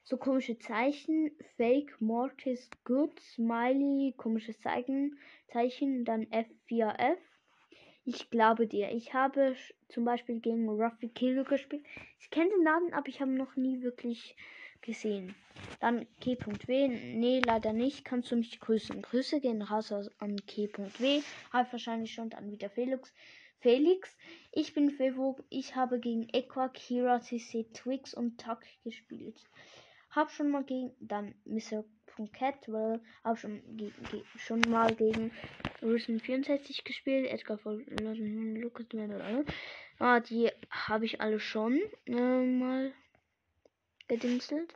so 0.09 0.17
komische 0.17 0.59
Zeichen. 0.59 1.31
Fake, 1.59 2.01
Mortis, 2.01 2.71
Good, 2.85 3.21
Smiley, 3.21 4.15
komisches 4.17 4.59
Zeichen, 4.61 5.19
Zeichen, 5.49 6.07
dann 6.07 6.25
F4F. 6.27 7.19
Ich 8.05 8.31
glaube 8.31 8.67
dir. 8.67 8.91
Ich 8.91 9.13
habe 9.13 9.55
zum 9.91 10.07
Beispiel 10.07 10.41
gegen 10.41 10.67
Ruffy 10.67 11.11
Kilo 11.11 11.45
gespielt. 11.45 11.85
Ich 12.21 12.31
kenne 12.31 12.49
den 12.49 12.63
Namen, 12.65 12.95
aber 12.95 13.09
ich 13.09 13.21
habe 13.21 13.33
noch 13.33 13.55
nie 13.57 13.83
wirklich 13.83 14.35
gesehen. 14.81 15.35
Dann 15.81 16.07
K.W. 16.23 16.89
Nee, 16.89 17.43
leider 17.45 17.75
nicht. 17.75 18.07
Kannst 18.07 18.33
du 18.33 18.37
mich 18.37 18.59
grüßen? 18.61 19.03
Grüße 19.03 19.43
gehen 19.43 19.61
raus 19.61 19.93
an 19.93 20.37
K.W. 20.47 21.21
Habe 21.53 21.73
wahrscheinlich 21.73 22.15
schon 22.15 22.31
dann 22.31 22.51
wieder 22.51 22.71
Felix. 22.71 23.13
Felix, 23.61 24.17
ich 24.53 24.73
bin 24.73 24.89
Fevo. 24.91 25.37
Ich 25.51 25.77
habe 25.77 25.99
gegen 25.99 26.31
Equa, 26.31 26.69
Kira, 26.69 27.21
CC, 27.21 27.67
Twix 27.75 28.15
und 28.15 28.41
Tuck 28.41 28.61
gespielt. 28.85 29.37
Hab 30.11 30.31
schon 30.31 30.51
mal 30.51 30.65
gegen 30.65 30.93
dann 31.01 31.35
Mr. 31.45 31.85
Catwell, 32.33 33.01
hab 33.23 33.39
schon, 33.39 33.63
ge, 33.77 33.93
ge, 34.11 34.23
schon 34.37 34.61
mal 34.69 34.93
gegen 34.95 35.31
Risen 35.83 36.19
64 36.19 36.85
gespielt. 36.85 37.31
Edgar 37.31 37.59
von 37.59 37.85
Lucas 38.57 38.87
Ah, 40.01 40.21
die 40.21 40.51
habe 40.71 41.05
ich 41.05 41.21
alle 41.21 41.39
schon 41.39 41.81
äh, 42.07 42.13
mal 42.13 42.93
gedingselt. 44.09 44.75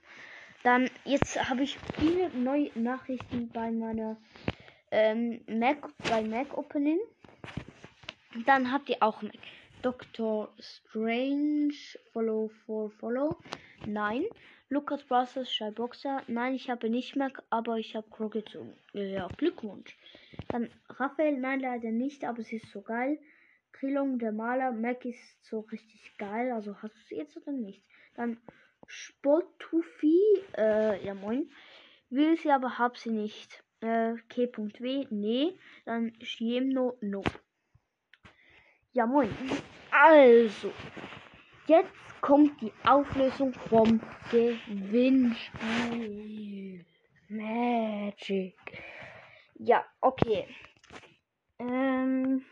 Dann, 0.63 0.89
jetzt 1.05 1.49
habe 1.49 1.65
ich 1.65 1.79
viele 1.99 2.31
neue 2.31 2.71
Nachrichten 2.75 3.49
bei 3.49 3.71
meiner 3.73 4.17
ähm, 4.93 5.41
Mac, 5.49 5.89
bei 6.09 6.23
Mac 6.23 6.57
Opening. 6.57 7.01
Dann 8.47 8.71
habt 8.71 8.89
ihr 8.89 8.99
auch 9.01 9.23
Mac. 9.23 9.39
Dr. 9.83 10.55
Strange, 10.61 11.75
Follow 12.13 12.49
for 12.65 12.91
Follow. 12.93 13.37
Nein. 13.85 14.25
Lukas 14.73 15.03
Brothers, 15.05 15.53
Shyboxer. 15.53 16.23
Nein, 16.29 16.55
ich 16.55 16.71
habe 16.71 16.89
nicht 16.89 17.15
Mac, 17.15 17.43
aber 17.51 17.77
ich 17.77 17.95
habe 17.95 18.09
Crow 18.09 18.31
gezogen. 18.31 18.75
Ja, 18.95 19.29
Glückwunsch. 19.37 19.99
Dann 20.49 20.71
Raphael, 20.89 21.39
nein, 21.39 21.61
leider 21.61 21.91
nicht, 21.91 22.25
aber 22.25 22.43
sie 22.43 22.57
ist 22.57 22.73
so 22.73 22.81
geil. 22.81 23.19
Krilong, 23.73 24.19
der 24.19 24.33
Maler, 24.33 24.73
Mac 24.73 25.05
ist 25.05 25.45
so 25.45 25.61
richtig 25.61 26.17
geil. 26.17 26.53
Also 26.53 26.75
hast 26.81 26.95
du 26.95 27.01
sie 27.07 27.17
jetzt 27.17 27.37
oder 27.37 27.53
nicht? 27.53 27.83
Dann 28.15 28.39
Spottufi, 28.87 30.19
äh, 30.57 31.05
ja 31.05 31.13
moin. 31.13 31.51
Will 32.09 32.39
sie, 32.39 32.51
aber 32.51 32.79
hab 32.79 32.97
sie 32.97 33.11
nicht. 33.11 33.63
Äh, 33.81 34.15
K.W, 34.31 35.07
nee. 35.11 35.53
Dann 35.85 36.15
Shiemno, 36.23 36.97
no. 37.03 37.23
Ja 38.95 39.05
moin. 39.05 39.29
Also, 39.91 40.73
jetzt 41.67 41.93
kommt 42.21 42.61
die 42.61 42.73
Auflösung 42.87 43.53
vom 43.55 44.01
Gewinnspiel. 44.31 45.53
Magic. 47.29 48.57
Ja, 49.55 49.85
okay. 50.01 50.47
Ähm, 51.59 52.45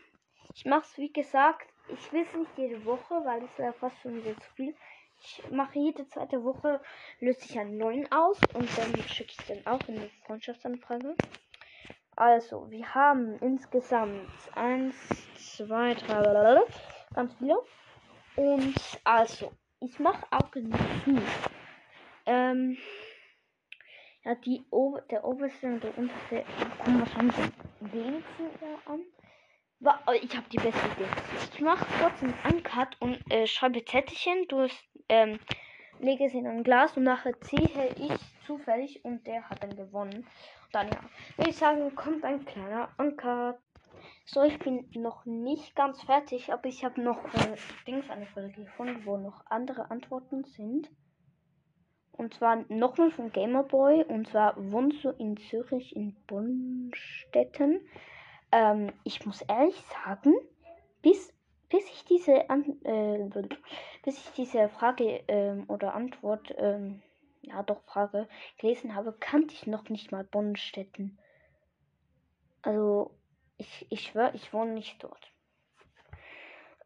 ich 0.55 0.65
mach's 0.65 0.97
wie 0.97 1.13
gesagt. 1.13 1.67
Ich 1.89 2.11
will 2.13 2.21
es 2.21 2.33
nicht 2.33 2.57
jede 2.57 2.85
Woche, 2.85 3.25
weil 3.25 3.43
es 3.43 3.57
ja 3.57 3.73
fast 3.73 3.99
schon 4.01 4.15
wieder 4.15 4.35
zu 4.37 4.49
viel. 4.55 4.75
Ich 5.19 5.43
mache 5.51 5.77
jede 5.77 6.07
zweite 6.07 6.43
Woche, 6.43 6.81
löse 7.19 7.45
ich 7.45 7.59
einen 7.59 7.77
neuen 7.77 8.11
aus 8.11 8.39
und 8.53 8.69
dann 8.77 8.95
schicke 9.03 9.33
ich 9.37 9.45
den 9.45 9.65
auch 9.67 9.81
in 9.87 9.95
die 9.95 10.09
Freundschaftsanfrage. 10.25 11.15
Also, 12.15 12.69
wir 12.71 12.93
haben 12.95 13.37
insgesamt 13.39 14.29
eins, 14.55 14.95
zwei, 15.35 15.93
drei, 15.93 16.61
ganz 17.13 17.33
viele. 17.35 17.61
Und 18.41 18.73
also, 19.03 19.51
ich 19.81 19.99
mache 19.99 20.25
auch 20.31 20.49
zu. 20.51 21.21
Ähm, 22.25 22.75
ja, 24.23 24.33
die 24.33 24.63
Ober 24.71 25.01
der 25.01 25.23
oberste 25.23 25.67
und 25.67 25.83
der 25.83 25.95
unterste 25.95 26.43
kommen 26.83 27.01
wahrscheinlich 27.01 27.35
am 27.37 27.93
wenigsten 27.93 28.43
an. 28.85 29.01
Ich 30.23 30.35
habe 30.35 30.49
die 30.51 30.57
beste 30.57 30.87
Idee. 30.87 31.09
Ich 31.53 31.61
mache 31.61 31.85
kurz 31.99 32.23
einen 32.23 32.33
Uncut 32.51 32.97
und 32.99 33.19
äh, 33.31 33.45
schreibe 33.45 33.85
Zettelchen. 33.85 34.47
Du 34.47 34.67
ähm, 35.07 35.39
lege 35.99 36.25
es 36.25 36.33
in 36.33 36.47
ein 36.47 36.63
Glas 36.63 36.97
und 36.97 37.03
nachher 37.03 37.39
ziehe 37.41 37.93
ich 37.95 38.47
zufällig 38.47 39.05
und 39.05 39.27
der 39.27 39.47
hat 39.49 39.61
dann 39.61 39.75
gewonnen. 39.75 40.25
Dann 40.71 40.87
ja, 40.87 40.99
würde 41.37 41.51
ich 41.51 41.57
sagen, 41.57 41.93
kommt 41.93 42.23
ein 42.23 42.43
kleiner 42.45 42.89
Uncut. 42.97 43.59
So, 44.25 44.43
ich 44.43 44.59
bin 44.59 44.87
noch 44.93 45.25
nicht 45.25 45.75
ganz 45.75 46.01
fertig, 46.03 46.53
aber 46.53 46.65
ich 46.65 46.85
habe 46.85 47.01
noch 47.01 47.23
äh, 47.33 47.55
Dings 47.87 48.09
eine 48.09 48.27
Folge 48.27 48.63
gefunden, 48.63 49.05
wo 49.05 49.17
noch 49.17 49.45
andere 49.47 49.91
Antworten 49.91 50.43
sind. 50.43 50.89
Und 52.11 52.35
zwar 52.35 52.63
nochmal 52.69 53.11
von 53.11 53.31
Gamerboy. 53.31 54.03
Und 54.03 54.27
zwar 54.27 54.53
wohnst 54.71 55.03
du 55.03 55.09
in 55.09 55.37
Zürich 55.37 55.95
in 55.95 56.15
Bonnstetten. 56.27 57.81
Ähm, 58.51 58.91
ich 59.03 59.25
muss 59.25 59.41
ehrlich 59.41 59.81
sagen, 60.05 60.35
bis, 61.01 61.33
bis 61.69 61.83
ich 61.85 62.05
diese 62.05 62.49
An 62.49 62.63
äh, 62.83 63.29
bis 64.03 64.17
ich 64.17 64.31
diese 64.33 64.69
Frage 64.69 65.23
ähm, 65.27 65.65
oder 65.67 65.95
Antwort, 65.95 66.53
ähm, 66.57 67.01
ja 67.41 67.63
doch 67.63 67.81
Frage 67.83 68.27
gelesen 68.57 68.95
habe, 68.95 69.15
kannte 69.19 69.53
ich 69.53 69.67
noch 69.67 69.89
nicht 69.89 70.11
mal 70.11 70.23
Bonnstetten. 70.23 71.17
Also 72.61 73.11
ich, 73.61 73.87
ich 73.89 74.01
schwöre, 74.01 74.31
ich 74.33 74.53
wohne 74.53 74.73
nicht 74.73 75.03
dort. 75.03 75.31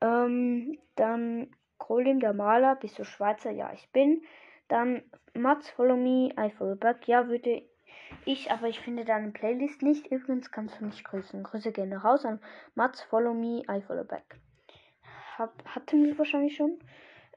Ähm, 0.02 0.78
dann 0.96 1.50
Colin 1.78 2.20
der 2.20 2.34
Maler, 2.34 2.76
bist 2.76 3.00
du 3.00 3.06
Schweizer? 3.06 3.52
Ja, 3.52 3.72
ich 3.74 3.90
bin. 3.92 4.24
Dann 4.68 5.04
Mats, 5.34 5.70
follow 5.70 5.96
me, 5.96 6.34
I 6.40 6.52
follow 6.52 6.76
back. 6.76 7.08
Ja, 7.08 7.28
würde 7.28 7.64
ich, 8.26 8.52
aber 8.52 8.68
ich 8.68 8.80
finde 8.80 9.06
deine 9.06 9.32
Playlist 9.32 9.82
nicht. 9.82 10.08
Übrigens 10.08 10.52
kannst 10.52 10.80
du 10.80 10.86
mich 10.86 11.04
grüßen. 11.04 11.44
Grüße 11.44 11.72
gerne 11.72 11.98
raus 11.98 12.26
an 12.26 12.42
Mats, 12.76 13.02
follow 13.04 13.34
me, 13.34 13.64
I 13.70 13.82
follow 13.82 14.04
back. 14.04 14.40
Hab, 15.38 15.64
hatten 15.66 16.04
wir 16.04 16.18
wahrscheinlich 16.18 16.56
schon. 16.56 16.80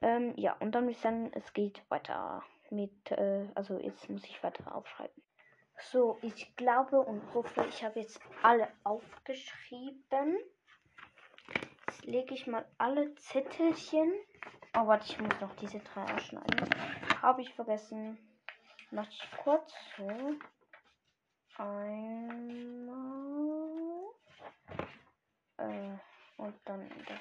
Ähm, 0.01 0.33
ja, 0.37 0.57
und 0.61 0.74
dann 0.74 0.85
würde 0.85 0.92
ich 0.92 1.01
sagen, 1.01 1.31
es 1.35 1.53
geht 1.53 1.83
weiter 1.88 2.42
mit, 2.70 3.11
äh, 3.11 3.46
also 3.55 3.79
jetzt 3.79 4.09
muss 4.09 4.24
ich 4.24 4.42
weiter 4.42 4.74
aufschreiben. 4.74 5.22
So, 5.80 6.18
ich 6.22 6.56
glaube 6.56 7.00
und 7.00 7.22
hoffe, 7.34 7.64
ich 7.68 7.84
habe 7.84 8.00
jetzt 8.00 8.20
alle 8.42 8.68
aufgeschrieben. 8.84 10.38
Jetzt 11.86 12.04
lege 12.04 12.34
ich 12.34 12.46
mal 12.46 12.66
alle 12.78 13.14
Zettelchen. 13.14 14.12
Oh, 14.74 14.86
warte, 14.86 15.06
ich 15.06 15.18
muss 15.18 15.40
noch 15.40 15.54
diese 15.56 15.78
drei 15.78 16.04
ausschneiden. 16.14 16.68
Habe 17.22 17.42
ich 17.42 17.54
vergessen. 17.54 18.18
Mach 18.90 19.08
ich 19.08 19.30
kurz 19.42 19.72
so. 19.96 20.08
Einmal. 21.56 22.98
Äh, 25.58 25.96
und 26.36 26.56
dann 26.64 26.88
das 27.06 27.20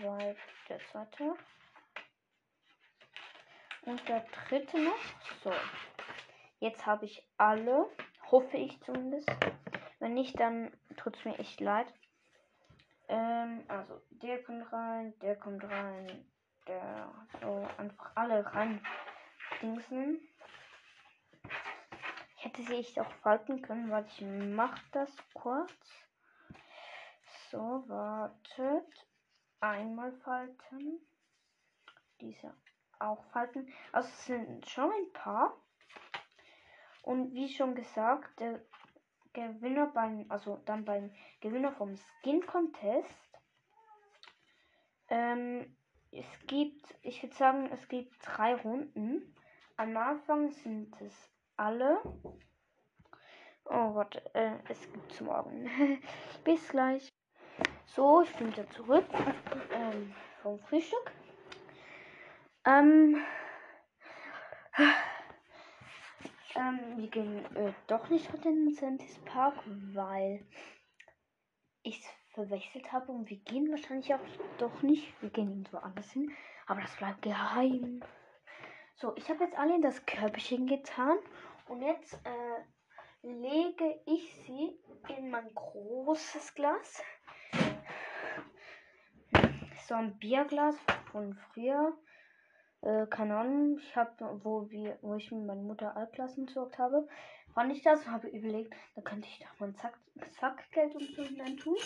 zweite, 0.00 0.36
der 0.68 0.78
zweite. 0.90 1.34
Und 3.82 4.08
der 4.08 4.20
dritte 4.48 4.80
noch. 4.80 4.98
So. 5.42 5.52
Jetzt 6.58 6.86
habe 6.86 7.04
ich 7.04 7.26
alle. 7.36 7.86
Hoffe 8.30 8.56
ich 8.56 8.80
zumindest. 8.82 9.30
Wenn 9.98 10.14
nicht, 10.14 10.38
dann 10.40 10.72
tut 10.96 11.16
es 11.16 11.24
mir 11.24 11.38
echt 11.38 11.60
leid. 11.60 11.86
Ähm, 13.08 13.64
also, 13.68 14.00
der 14.10 14.42
kommt 14.42 14.72
rein, 14.72 15.14
der 15.20 15.36
kommt 15.36 15.62
rein, 15.64 16.26
der 16.66 17.12
so 17.40 17.68
einfach 17.78 18.10
alle 18.14 18.44
rein 18.54 18.84
dingsen. 19.62 20.20
Ich 22.36 22.44
hätte 22.44 22.62
sie 22.62 22.76
echt 22.76 22.98
auch 22.98 23.12
falten 23.22 23.62
können, 23.62 23.90
weil 23.90 24.06
ich 24.06 24.20
mache 24.20 24.82
das 24.92 25.10
kurz. 25.34 25.72
So, 27.50 27.84
wartet. 27.86 29.06
Einmal 29.60 30.12
falten. 30.12 31.00
Diese 32.20 32.54
auch 32.98 33.24
falten. 33.26 33.72
Also 33.92 34.08
es 34.08 34.26
sind 34.26 34.68
schon 34.68 34.90
ein 34.90 35.12
paar. 35.12 35.56
Und 37.06 37.34
wie 37.34 37.48
schon 37.48 37.76
gesagt, 37.76 38.40
der 38.40 38.60
Gewinner 39.32 39.86
beim, 39.86 40.26
also 40.28 40.60
dann 40.64 40.84
beim 40.84 41.12
Gewinner 41.40 41.70
vom 41.70 41.94
Skin 41.96 42.44
Contest. 42.44 43.38
Ähm, 45.08 45.76
es 46.10 46.26
gibt, 46.48 46.96
ich 47.02 47.22
würde 47.22 47.36
sagen, 47.36 47.70
es 47.72 47.86
gibt 47.86 48.12
drei 48.24 48.56
Runden. 48.56 49.36
Am 49.76 49.96
Anfang 49.96 50.50
sind 50.50 51.00
es 51.00 51.30
alle. 51.56 52.00
Oh 53.66 53.92
Gott, 53.92 54.20
äh, 54.34 54.58
es 54.68 54.80
gibt 54.92 55.20
morgen. 55.20 55.70
Bis 56.44 56.68
gleich. 56.68 57.08
So, 57.84 58.22
ich 58.22 58.34
bin 58.34 58.48
wieder 58.48 58.68
zurück 58.70 59.06
ähm, 59.72 60.12
vom 60.42 60.58
Frühstück. 60.58 61.12
Ähm, 62.64 63.22
ähm, 66.56 66.80
wir 66.96 67.08
gehen 67.08 67.56
äh, 67.56 67.72
doch 67.86 68.08
nicht 68.08 68.32
heute 68.32 68.48
in 68.48 68.66
den 68.66 68.74
Sentis 68.74 69.18
Park, 69.24 69.54
weil 69.92 70.46
ich 71.82 72.02
verwechselt 72.34 72.92
habe 72.92 73.12
und 73.12 73.30
wir 73.30 73.38
gehen 73.38 73.70
wahrscheinlich 73.70 74.12
auch 74.14 74.20
doch 74.58 74.82
nicht. 74.82 75.20
Wir 75.22 75.30
gehen 75.30 75.48
irgendwo 75.48 75.78
anders 75.78 76.10
hin, 76.10 76.32
aber 76.66 76.80
das 76.80 76.96
bleibt 76.96 77.22
geheim. 77.22 78.02
So, 78.96 79.14
ich 79.16 79.28
habe 79.28 79.44
jetzt 79.44 79.58
alle 79.58 79.74
in 79.74 79.82
das 79.82 80.04
Körbchen 80.06 80.66
getan 80.66 81.18
und 81.68 81.82
jetzt 81.82 82.14
äh, 82.24 83.26
lege 83.26 84.00
ich 84.06 84.34
sie 84.46 84.78
in 85.16 85.30
mein 85.30 85.52
großes 85.54 86.54
Glas. 86.54 87.02
So 89.86 89.94
ein 89.94 90.18
Bierglas 90.18 90.76
von 91.12 91.34
früher. 91.34 91.96
Äh, 92.82 93.06
Ahnung, 93.36 93.78
ich 93.78 93.96
habe, 93.96 94.40
wo 94.44 94.70
wir, 94.70 94.98
wo 95.02 95.14
ich 95.14 95.30
mit 95.32 95.44
meiner 95.46 95.62
Mutter 95.62 95.96
Altklassen 95.96 96.46
besorgt 96.46 96.78
habe, 96.78 97.08
fand 97.54 97.72
ich 97.72 97.82
das 97.82 98.04
und 98.04 98.12
habe 98.12 98.28
überlegt, 98.28 98.74
da 98.94 99.02
könnte 99.02 99.28
ich 99.28 99.38
doch 99.40 99.60
mal 99.60 99.68
ein 99.68 99.76
Zack, 99.76 99.98
Zackgeld 100.38 100.94
und 100.94 101.14
so 101.14 101.22
hinein 101.22 101.56
tun. 101.56 101.76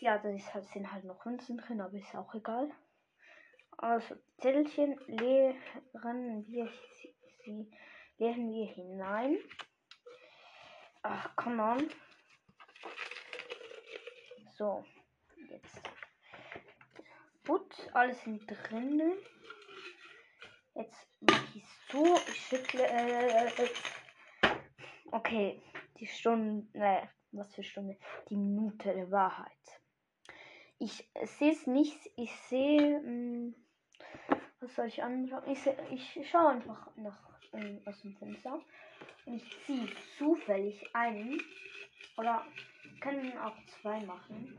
Ja, 0.00 0.18
da 0.18 0.28
halt, 0.28 0.66
sind 0.68 0.92
halt 0.92 1.04
noch 1.04 1.24
Münzen 1.24 1.56
drin, 1.58 1.80
aber 1.80 1.94
ist 1.94 2.14
auch 2.14 2.34
egal. 2.34 2.70
Also, 3.78 4.14
Zettelchen 4.38 4.98
leeren 5.06 6.46
wir 6.46 6.68
sie 7.44 7.70
leeren 8.18 8.52
wir 8.52 8.66
hinein. 8.66 9.38
Ach, 11.02 11.30
komm 11.36 11.60
on. 11.60 11.88
So, 14.56 14.84
jetzt. 15.50 15.80
Gut, 17.46 17.74
alles 17.92 18.20
sind 18.22 18.44
drinnen. 18.46 19.12
Jetzt 20.76 21.08
mache 21.22 21.46
ich 21.54 21.64
so, 21.90 22.16
ich 22.28 22.36
schüttle. 22.48 22.86
Äh, 22.86 23.46
äh, 23.46 23.68
okay, 25.10 25.62
die 25.98 26.06
Stunde, 26.06 26.66
äh, 26.74 27.06
was 27.32 27.54
für 27.54 27.62
Stunde? 27.62 27.96
Die 28.28 28.36
Minute 28.36 28.92
der 28.92 29.10
Wahrheit. 29.10 29.80
Ich 30.78 31.08
sehe 31.38 31.52
es 31.52 31.66
nicht, 31.66 31.98
ich 32.16 32.30
sehe, 32.50 32.98
hm, 32.98 33.54
was 34.60 34.74
soll 34.74 34.86
ich 34.86 35.02
anschauen? 35.02 35.44
Ich, 35.48 35.66
ich 35.90 36.28
schaue 36.30 36.50
einfach 36.50 36.94
nach 36.96 37.18
ähm, 37.54 37.80
aus 37.86 38.02
dem 38.02 38.14
Fenster 38.18 38.60
und 39.24 39.34
ich 39.36 39.64
ziehe 39.64 39.88
zufällig 40.18 40.94
einen 40.94 41.40
oder 42.18 42.44
können 43.00 43.32
auch 43.38 43.56
zwei 43.80 44.00
machen. 44.00 44.54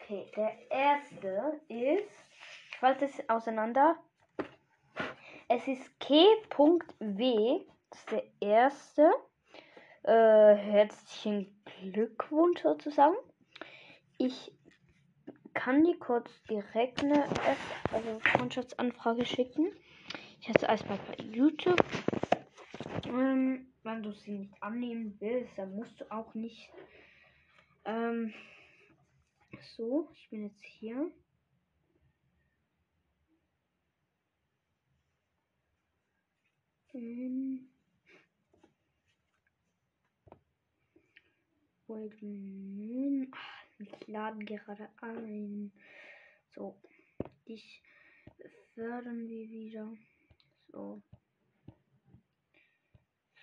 Okay, 0.00 0.26
der 0.34 0.70
erste 0.70 1.60
ist, 1.68 2.10
ich 2.70 2.76
falte 2.78 3.04
es 3.04 3.28
auseinander. 3.28 3.96
Es 5.50 5.66
ist 5.66 5.98
K.W. 5.98 7.64
Das 7.88 8.00
ist 8.00 8.10
der 8.10 8.24
erste. 8.38 9.10
Äh, 10.02 10.54
herzlichen 10.54 11.62
Glückwunsch 11.64 12.60
sozusagen. 12.60 13.16
Ich 14.18 14.52
kann 15.54 15.84
die 15.84 15.98
kurz 15.98 16.30
direkt 16.50 17.02
eine 17.02 17.24
also 17.90 18.20
Freundschaftsanfrage 18.20 19.24
schicken. 19.24 19.72
Ich 20.38 20.50
hatte 20.50 20.66
erstmal 20.66 20.98
bei 20.98 21.24
YouTube. 21.24 21.82
Ähm, 23.06 23.72
wenn 23.84 24.02
du 24.02 24.12
sie 24.12 24.32
nicht 24.32 24.62
annehmen 24.62 25.16
willst, 25.18 25.56
dann 25.56 25.74
musst 25.74 25.98
du 25.98 26.12
auch 26.12 26.34
nicht. 26.34 26.70
Ähm, 27.86 28.34
so, 29.76 30.10
ich 30.12 30.28
bin 30.28 30.44
jetzt 30.44 30.62
hier. 30.62 31.10
Ähm, 36.98 37.68
minute. 42.20 43.30
Ach, 43.32 43.64
ich 43.78 44.08
lade 44.08 44.44
gerade 44.44 44.88
ein. 45.00 45.70
So, 46.56 46.76
dich 47.46 47.82
fördern 48.74 49.28
wir 49.28 49.48
wieder. 49.48 49.96
So. 50.72 51.00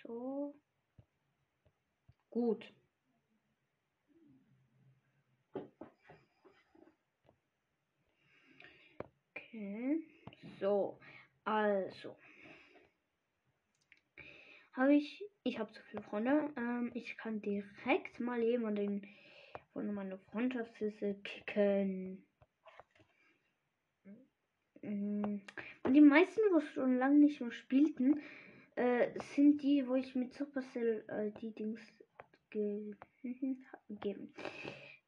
So. 0.02 0.54
Gut. 2.28 2.74
Okay. 9.34 10.02
So. 10.60 10.98
Also. 11.44 12.16
Habe 14.76 14.94
ich. 14.94 15.24
Ich 15.42 15.58
habe 15.58 15.72
zu 15.72 15.80
viele 15.84 16.02
Freunde. 16.02 16.50
Ähm, 16.58 16.90
ich 16.92 17.16
kann 17.16 17.40
direkt 17.40 18.20
mal 18.20 18.42
jemanden 18.42 19.06
von 19.72 19.92
meiner 19.94 20.18
Freundschaftsliste 20.18 21.14
kicken. 21.24 22.22
Mhm. 24.82 25.40
Und 25.82 25.94
die 25.94 26.02
meisten, 26.02 26.40
wo 26.52 26.60
schon 26.60 26.98
lange 26.98 27.20
nicht 27.20 27.40
mehr 27.40 27.52
spielten, 27.52 28.20
äh, 28.74 29.08
sind 29.34 29.62
die, 29.62 29.88
wo 29.88 29.94
ich 29.94 30.14
mit 30.14 30.34
Supercell 30.34 31.04
äh, 31.08 31.30
die 31.40 31.54
Dings 31.54 31.80
gegeben 33.88 34.34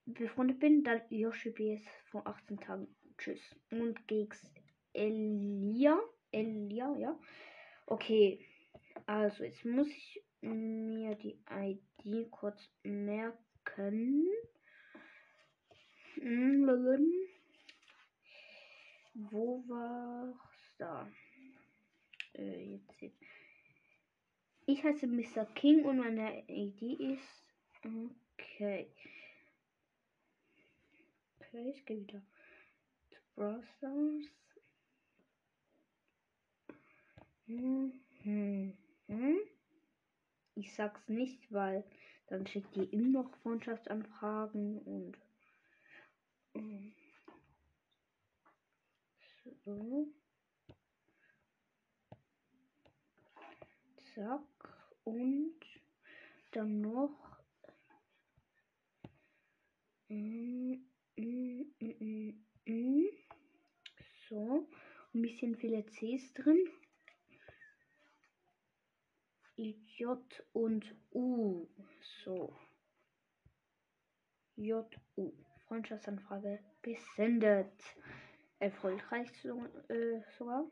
befreundet 0.06 0.60
bin. 0.60 0.82
Dann 0.82 1.02
Yoshi 1.10 1.50
BS 1.50 1.82
vor 2.10 2.26
18 2.26 2.58
Tagen. 2.58 2.88
Tschüss. 3.18 3.54
Und 3.70 4.08
Geeks 4.08 4.50
Elia. 4.94 6.00
Elia, 6.32 6.96
ja. 6.96 7.18
Okay. 7.86 8.47
Also, 9.08 9.42
jetzt 9.44 9.64
muss 9.64 9.88
ich 9.88 10.22
mir 10.42 11.14
die 11.14 11.38
ID 11.50 12.30
kurz 12.30 12.68
merken. 12.82 14.28
Mhm. 16.16 17.10
Wo 19.14 19.64
war's 19.66 20.74
da? 20.76 21.10
Äh, 22.34 22.74
jetzt. 22.74 23.16
Ich 24.66 24.84
heiße 24.84 25.06
Mr. 25.06 25.46
King 25.54 25.86
und 25.86 25.96
meine 25.96 26.44
ID 26.46 27.00
ist. 27.00 27.46
Okay. 27.82 28.92
Okay, 31.40 31.70
ich 31.74 31.86
gehe 31.86 32.02
wieder 32.02 32.22
zu 33.08 33.20
Browsers. 33.34 34.30
Hm, 37.46 37.92
hm, 38.22 38.74
hm. 38.74 38.87
Ich 40.58 40.74
sag's 40.74 41.08
nicht, 41.08 41.52
weil 41.52 41.84
dann 42.26 42.44
schickt 42.44 42.76
ihr 42.76 42.92
immer 42.92 43.22
noch 43.22 43.30
Freundschaftsanfragen 43.42 44.80
und. 44.80 45.16
Hm. 46.54 46.92
So. 49.64 50.08
Zack. 54.14 54.40
Und 55.04 55.60
dann 56.50 56.80
noch. 56.80 57.38
Mm, 60.08 60.74
mm, 61.16 62.34
mm, 62.66 63.04
so. 64.28 64.68
Ein 65.14 65.22
bisschen 65.22 65.54
viele 65.54 65.84
Cs 65.84 66.34
drin. 66.34 66.68
J 69.58 70.18
und 70.52 70.94
U. 71.12 71.66
So. 72.24 72.54
J, 74.56 74.86
U. 75.16 75.32
Freundschaftsanfrage 75.66 76.60
gesendet. 76.82 77.72
Erfolgreich 78.60 79.30
so, 79.42 79.64
äh, 79.88 80.20
sogar. 80.38 80.64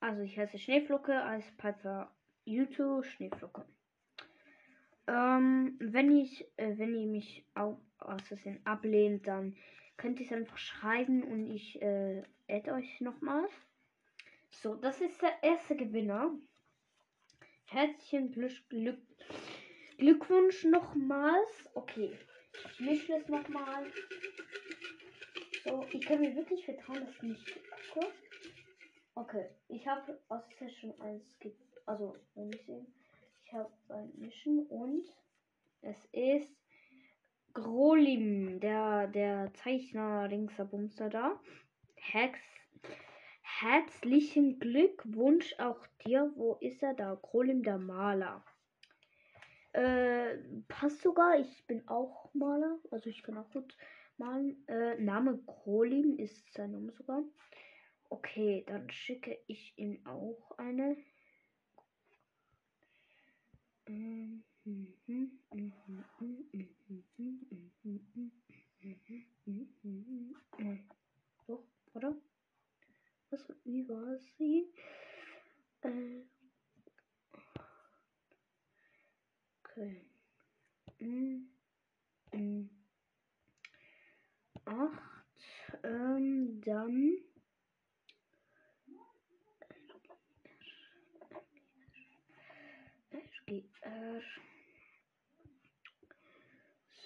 Also 0.00 0.22
ich 0.22 0.38
heiße 0.38 0.58
Schneeflocke 0.58 1.20
als 1.22 1.50
Piper 1.56 2.10
YouTube 2.44 3.04
Schneeflocke. 3.06 3.64
Ähm, 5.06 5.76
wenn 5.80 6.16
ich, 6.16 6.46
äh, 6.58 6.76
wenn 6.78 6.94
ihr 6.94 7.06
mich 7.06 7.46
auch 7.54 7.78
aus 7.98 8.22
Versehen 8.22 8.60
ablehnt, 8.64 9.26
dann 9.26 9.56
könnt 9.96 10.20
ihr 10.20 10.26
es 10.26 10.32
einfach 10.32 10.58
schreiben 10.58 11.22
und 11.22 11.46
ich 11.46 11.80
äh, 11.80 12.22
add 12.48 12.70
euch 12.70 13.00
nochmal. 13.00 13.46
So, 14.50 14.74
das 14.74 15.00
ist 15.00 15.22
der 15.22 15.42
erste 15.42 15.76
Gewinner. 15.76 16.30
Herzlichen 17.72 18.30
Glück, 18.32 18.68
Glück, 18.68 19.00
Glückwunsch 19.96 20.64
nochmals. 20.64 21.70
Okay, 21.72 22.12
ich 22.66 22.80
mische 22.80 23.14
es 23.14 23.26
nochmal. 23.28 23.90
So, 25.64 25.82
ich 25.90 26.04
kann 26.04 26.20
mir 26.20 26.36
wirklich 26.36 26.66
vertrauen, 26.66 27.00
dass 27.00 27.14
ich 27.16 27.22
nicht. 27.22 27.60
Okay, 27.94 28.06
okay. 29.14 29.48
ich 29.68 29.88
habe 29.88 30.20
aus 30.28 30.42
schon 30.78 31.00
eins 31.00 31.38
also 31.86 32.14
wenn 32.34 32.52
ich 32.52 32.60
sehen, 32.66 32.86
ich 33.46 33.54
habe 33.54 33.72
ein 33.88 34.12
Mission 34.18 34.66
und 34.66 35.08
es 35.80 35.96
ist 36.12 36.54
Grolim, 37.54 38.60
der 38.60 39.06
der 39.06 39.50
Zeichner 39.54 40.28
Bumster 40.66 41.08
da. 41.08 41.40
Hex 41.94 42.38
Herzlichen 43.62 44.58
Glückwunsch 44.58 45.54
auch 45.60 45.86
dir. 46.04 46.32
Wo 46.34 46.54
ist 46.54 46.82
er 46.82 46.94
da? 46.94 47.14
Grolim 47.14 47.62
der 47.62 47.78
Maler. 47.78 48.44
Äh, 49.72 50.36
passt 50.66 51.00
sogar. 51.00 51.38
Ich 51.38 51.64
bin 51.68 51.86
auch 51.86 52.34
Maler. 52.34 52.80
Also 52.90 53.08
ich 53.08 53.22
kann 53.22 53.38
auch 53.38 53.48
gut 53.52 53.76
malen. 54.18 54.66
Äh, 54.66 55.00
Name 55.00 55.38
Krolim 55.46 56.18
ist 56.18 56.52
sein 56.52 56.72
Name 56.72 56.90
sogar. 56.90 57.22
Okay, 58.10 58.64
dann 58.66 58.90
schicke 58.90 59.38
ich 59.46 59.78
ihm 59.78 60.04
auch 60.06 60.58
eine. 60.58 60.96
Doch, 71.46 71.62
oder? 71.94 72.16
Was, 73.32 73.48
wie 73.64 73.88
war 73.88 74.18
sie? 74.36 74.68
Äh, 75.80 76.20
okay. 79.64 80.02
Mm, 81.00 81.46
mm. 82.34 82.68
Acht. 84.66 85.24
Ähm, 85.82 86.60
dann. 86.60 87.16
SGR. 93.10 94.20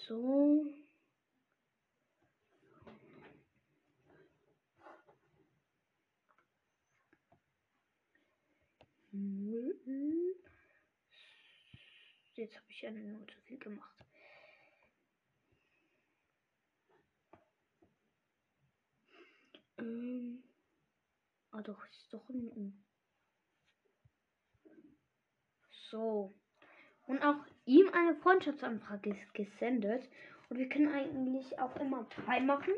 So. 0.07 0.65
Jetzt 12.37 12.55
habe 12.55 12.65
ich 12.69 12.85
eine 12.85 12.99
Nummer 12.99 13.27
zu 13.27 13.41
viel 13.41 13.57
gemacht. 13.57 14.05
Ähm. 19.79 20.43
Ah 21.51 21.61
doch, 21.63 21.83
ist 21.89 22.13
doch 22.13 22.29
ein 22.29 22.47
U. 22.55 22.71
So. 25.89 26.35
Und 27.07 27.23
auch 27.23 27.43
ihm 27.65 27.89
eine 27.93 28.15
Freundschaftsanfrage 28.15 29.17
gesendet. 29.33 30.07
Und 30.49 30.59
wir 30.59 30.69
können 30.69 30.93
eigentlich 30.93 31.57
auch 31.57 31.75
immer 31.77 32.03
drei 32.03 32.39
machen. 32.39 32.73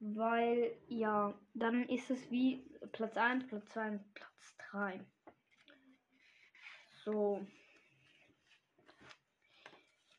Weil, 0.00 0.76
ja, 0.88 1.38
dann 1.54 1.88
ist 1.88 2.10
es 2.10 2.28
wie 2.30 2.64
Platz 2.90 3.16
1, 3.16 3.46
Platz 3.46 3.68
2 3.68 3.90
und 3.90 4.14
Platz 4.14 4.56
3. 4.70 5.06
So. 7.04 7.40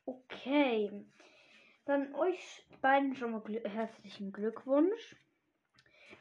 Okay. 0.04 1.06
Dann 1.84 2.14
euch 2.14 2.64
beiden 2.80 3.14
schon 3.16 3.32
mal 3.32 3.40
gl 3.40 3.60
herzlichen 3.68 4.32
Glückwunsch. 4.32 5.16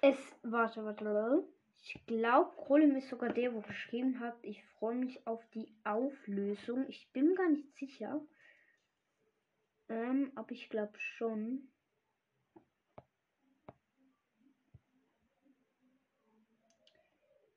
Es, 0.01 0.17
warte, 0.43 0.83
warte, 0.83 1.47
ich 1.83 2.05
glaube, 2.05 2.55
Krolim 2.57 2.95
ist 2.95 3.09
sogar 3.09 3.33
der, 3.33 3.53
wo 3.53 3.61
geschrieben 3.61 4.19
hat, 4.19 4.37
ich 4.43 4.63
freue 4.79 4.95
mich 4.95 5.25
auf 5.27 5.43
die 5.51 5.75
Auflösung. 5.83 6.87
Ich 6.89 7.11
bin 7.11 7.35
gar 7.35 7.49
nicht 7.49 7.75
sicher. 7.75 8.21
Ähm, 9.89 10.31
aber 10.35 10.51
ich 10.51 10.69
glaube 10.69 10.97
schon. 10.99 11.67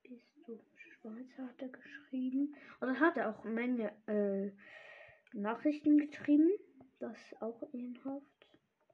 Bist 0.02 0.93
Schweizer 1.04 1.46
hat 1.46 1.60
er 1.60 1.68
geschrieben. 1.68 2.56
Also 2.80 2.98
hat 2.98 3.18
er 3.18 3.28
auch 3.28 3.44
Menge 3.44 3.92
äh, 4.06 4.50
Nachrichten 5.36 5.98
geschrieben. 5.98 6.50
Das 6.98 7.14
ist 7.18 7.42
auch 7.42 7.62
ehrenhaft. 7.74 8.48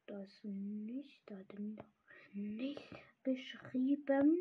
Das 0.06 0.42
nicht. 0.42 1.22
Da 1.26 1.36
hat 1.36 1.54
er 1.54 1.84
nicht 2.32 2.90
geschrieben. 3.22 4.38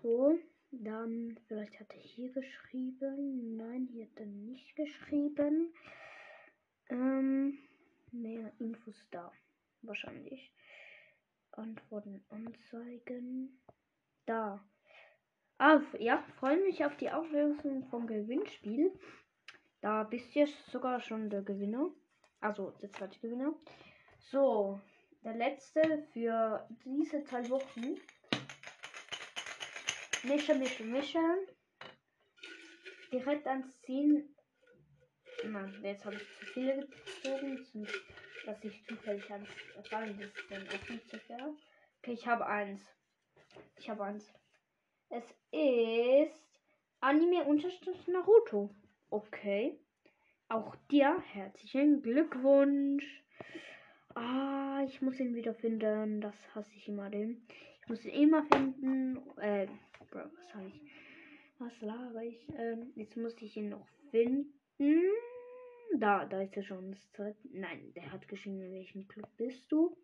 So, 0.00 0.38
dann 0.70 1.40
vielleicht 1.48 1.80
hat 1.80 1.92
er 1.92 2.00
hier 2.00 2.30
geschrieben. 2.30 3.56
Nein, 3.56 3.88
hier 3.90 4.04
hat 4.04 4.20
er 4.20 4.26
nicht 4.26 4.76
geschrieben. 4.76 5.74
Ähm, 6.88 7.58
mehr 8.12 8.52
Infos 8.60 9.08
da. 9.10 9.32
Wahrscheinlich. 9.82 10.52
Antworten 11.60 12.24
anzeigen. 12.30 13.60
Da. 14.26 14.64
Ah, 15.58 15.80
ja, 15.98 16.24
freue 16.38 16.60
mich 16.62 16.84
auf 16.84 16.96
die 16.96 17.10
Auflösung 17.10 17.84
vom 17.90 18.06
Gewinnspiel. 18.06 18.98
Da 19.82 20.04
bist 20.04 20.34
du 20.34 20.46
sogar 20.70 21.00
schon 21.00 21.28
der 21.28 21.42
Gewinner. 21.42 21.90
Also 22.40 22.70
der 22.82 22.90
zweite 22.90 23.18
Gewinner. 23.20 23.54
So, 24.18 24.80
der 25.22 25.34
letzte 25.34 26.06
für 26.12 26.66
diese 26.84 27.22
zwei 27.24 27.48
Wochen. 27.50 27.98
Mischen, 30.22 30.58
mischen, 30.58 30.92
mischen. 30.92 31.46
Direkt 33.12 33.46
ans 33.46 33.80
Ziel. 33.82 34.34
Mann, 35.46 35.82
jetzt 35.82 36.04
habe 36.04 36.16
ich 36.16 36.22
zu 36.38 36.46
viele 36.46 36.86
gezogen, 36.86 37.64
dass 38.46 38.62
ich 38.64 38.84
zufällig 38.86 39.30
ans 39.30 39.48
Fallen 39.88 40.18
ist 40.20 40.34
dann 40.50 40.66
auch 40.68 40.88
nicht 40.88 41.10
fair. 41.26 41.54
Okay, 41.98 42.12
ich 42.12 42.26
habe 42.26 42.46
eins. 42.46 42.80
Ich 43.78 43.88
habe 43.90 44.04
eins. 44.04 44.32
Es 45.08 45.24
ist 45.50 46.48
Anime 47.00 47.44
Unterstrich 47.44 48.06
Naruto. 48.08 48.70
Okay. 49.10 49.78
Auch 50.48 50.74
dir 50.90 51.20
herzlichen 51.32 52.02
Glückwunsch. 52.02 53.04
Ah, 54.14 54.82
ich 54.86 55.00
muss 55.00 55.20
ihn 55.20 55.34
wieder 55.34 55.54
finden. 55.54 56.20
Das 56.20 56.34
hasse 56.54 56.74
ich 56.74 56.88
immer 56.88 57.10
den. 57.10 57.46
Ich 57.82 57.88
muss 57.88 58.04
ihn 58.04 58.22
immer 58.22 58.44
finden. 58.44 59.16
Äh, 59.38 59.66
Bro, 60.10 60.20
was 60.36 60.54
habe 60.54 60.66
ich? 60.68 60.82
Was 61.58 61.80
laber 61.80 62.22
ich? 62.22 62.46
Ähm, 62.56 62.92
jetzt 62.96 63.16
muss 63.16 63.40
ich 63.40 63.56
ihn 63.56 63.68
noch 63.68 63.86
finden. 64.10 64.52
Da, 65.98 66.24
da 66.24 66.40
ist 66.40 66.56
er 66.56 66.62
schon. 66.62 66.96
Nein, 67.50 67.92
der 67.94 68.12
hat 68.12 68.28
geschrieben, 68.28 68.60
in 68.60 68.72
welchem 68.72 69.08
Club 69.08 69.28
bist 69.36 69.70
du? 69.70 69.96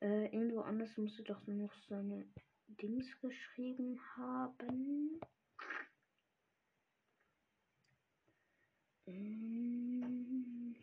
Äh, 0.00 0.26
irgendwo 0.26 0.60
anders 0.60 0.96
musst 0.96 1.18
du 1.18 1.22
doch 1.22 1.46
noch 1.46 1.72
seine 1.88 2.26
Dings 2.68 3.18
geschrieben 3.20 3.98
haben. 4.16 5.20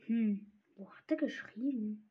Hm, 0.06 0.52
wo 0.76 0.92
hat 0.92 1.12
er 1.12 1.18
geschrieben? 1.18 2.10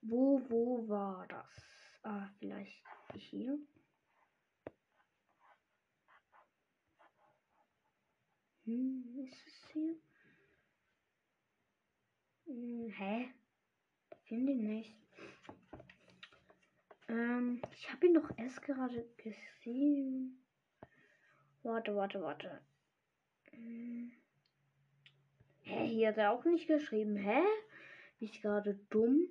Wo, 0.00 0.40
wo 0.48 0.88
war 0.88 1.26
das? 1.28 1.98
Ah, 2.02 2.28
vielleicht 2.38 2.82
hier. 3.14 3.58
Hm, 8.64 9.04
ist 9.24 9.46
es 9.46 9.70
hier? 9.72 9.96
Hm, 12.46 12.75
hä? 12.90 13.28
Finde 14.24 14.52
ihn 14.52 14.66
nicht. 14.66 14.96
Ähm, 17.08 17.62
ich 17.72 17.92
habe 17.92 18.06
ihn 18.06 18.14
doch 18.14 18.30
erst 18.36 18.62
gerade 18.62 19.08
gesehen. 19.16 20.42
Warte, 21.62 21.94
warte, 21.94 22.22
warte. 22.22 22.60
Hm. 23.50 24.12
Hä, 25.62 25.86
hier 25.88 26.08
hat 26.08 26.18
er 26.18 26.32
auch 26.32 26.44
nicht 26.44 26.68
geschrieben. 26.68 27.16
Hä? 27.16 27.42
Bin 28.18 28.28
ich 28.28 28.40
gerade 28.40 28.74
dumm? 28.90 29.28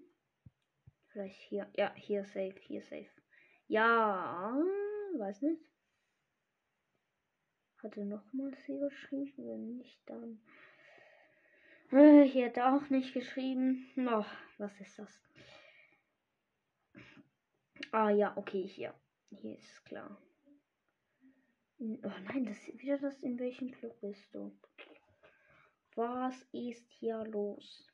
Vielleicht 1.08 1.40
hier. 1.42 1.70
Ja, 1.76 1.94
hier 1.96 2.26
safe, 2.26 2.56
hier 2.60 2.82
safe. 2.82 3.10
Ja, 3.68 4.54
weiß 5.18 5.42
nicht. 5.44 5.64
Hat 7.82 7.96
er 7.98 8.06
nochmals 8.06 8.64
hier 8.66 8.80
geschrieben? 8.80 9.48
Wenn 9.48 9.78
nicht, 9.78 10.00
dann. 10.06 10.42
Hier 11.90 12.48
hat 12.48 12.60
auch 12.60 12.90
nicht 12.90 13.14
geschrieben. 13.14 13.88
Oh, 13.98 14.26
was 14.58 14.80
ist 14.82 14.98
das? 14.98 15.22
Ah 17.92 18.10
ja, 18.10 18.36
okay, 18.36 18.68
hier. 18.68 18.94
Hier 19.30 19.58
ist 19.58 19.86
klar. 19.86 20.18
Oh 21.80 22.12
nein, 22.24 22.46
das 22.46 22.58
ist 22.68 22.80
wieder 22.82 22.98
das, 22.98 23.22
in 23.22 23.38
welchem 23.38 23.72
Club 23.72 24.00
bist 24.02 24.34
du? 24.34 24.58
Was 25.96 26.42
ist 26.52 26.90
hier 26.92 27.24
los? 27.26 27.88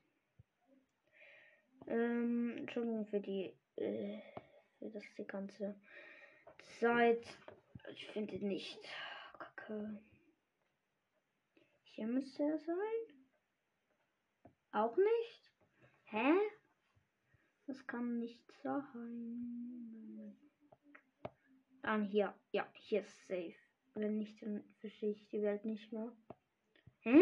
Ähm, 1.88 2.56
Entschuldigung 2.58 3.06
für 3.08 3.20
die, 3.20 3.54
äh, 3.76 4.22
für 4.80 4.90
das 4.90 5.04
die 5.18 5.28
ganze 5.28 5.76
Zeit. 6.80 7.26
Ich 7.94 8.08
finde 8.08 8.44
nicht. 8.46 8.80
Kacke. 9.34 10.00
Hier 11.84 12.08
müsste 12.08 12.44
er 12.44 12.58
sein. 12.60 13.11
Auch 14.72 14.96
nicht? 14.96 15.52
Hä? 16.06 16.34
Das 17.68 17.86
kann 17.88 18.20
nicht 18.20 18.42
sein. 18.64 20.38
An 21.82 22.04
hier. 22.04 22.34
Ja, 22.52 22.68
hier 22.74 23.02
ist 23.02 23.28
safe. 23.28 23.56
Wenn 23.94 24.18
nicht, 24.18 24.42
dann 24.42 24.64
verstehe 24.80 25.12
ich 25.12 25.28
die 25.28 25.42
Welt 25.42 25.66
nicht 25.66 25.92
mehr. 25.92 26.12
Hä? 27.00 27.22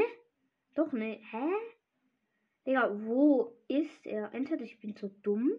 Doch, 0.75 0.91
ne. 0.91 1.19
Hä? 1.31 1.51
Digga, 2.65 2.91
wo 3.05 3.57
ist 3.67 4.05
er? 4.05 4.33
Entweder 4.33 4.63
ich 4.63 4.79
bin 4.79 4.95
zu 4.95 5.09
dumm. 5.09 5.51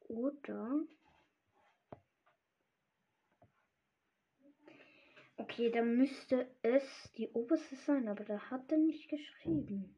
Oder. 0.00 0.80
Okay, 5.48 5.70
dann 5.70 5.96
müsste 5.96 6.50
es 6.62 6.82
die 7.16 7.28
oberste 7.28 7.76
sein, 7.76 8.08
aber 8.08 8.24
da 8.24 8.50
hat 8.50 8.70
er 8.72 8.78
nicht 8.78 9.08
geschrieben. 9.08 9.96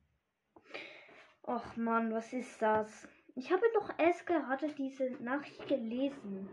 Och 1.43 1.75
man, 1.77 2.13
was 2.13 2.35
ist 2.35 2.61
das? 2.61 3.09
Ich 3.35 3.51
habe 3.51 3.65
doch 3.73 3.99
erst 3.99 4.27
gerade 4.27 4.71
diese 4.75 5.11
Nachricht 5.23 5.67
gelesen. 5.67 6.51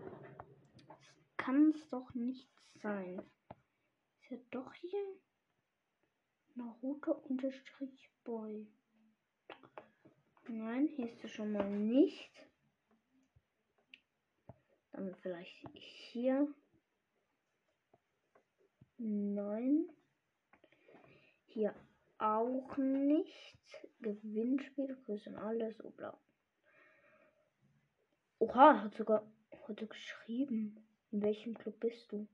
Kann 1.36 1.72
es 1.72 1.90
doch 1.90 2.14
nicht 2.14 2.50
sein. 2.82 3.22
Ist 4.22 4.32
ja 4.32 4.38
doch 4.52 4.74
hier 4.76 5.20
Naruto 6.56 7.12
unterstrich 7.12 8.10
Boy. 8.24 8.66
Nein, 10.48 10.88
hier 10.88 11.08
ist 11.08 11.22
er 11.22 11.30
schon 11.30 11.52
mal 11.52 11.70
nicht. 11.70 12.32
Dann 14.94 15.14
vielleicht 15.16 15.68
hier. 15.74 16.48
Nein. 18.98 19.90
Hier 21.46 21.74
auch 22.18 22.78
nicht. 22.78 23.60
Gewinnspiel, 24.00 24.96
Grüße 25.06 25.30
und 25.30 25.38
alles, 25.38 25.78
so 25.78 25.90
bla. 25.90 26.18
Oha, 28.40 28.84
hat 28.84 28.96
sogar 28.96 29.26
heute 29.68 29.88
geschrieben. 29.88 30.86
In 31.12 31.22
welchem 31.22 31.58
Club 31.58 31.80
bist 31.80 32.12
du? 32.12 32.28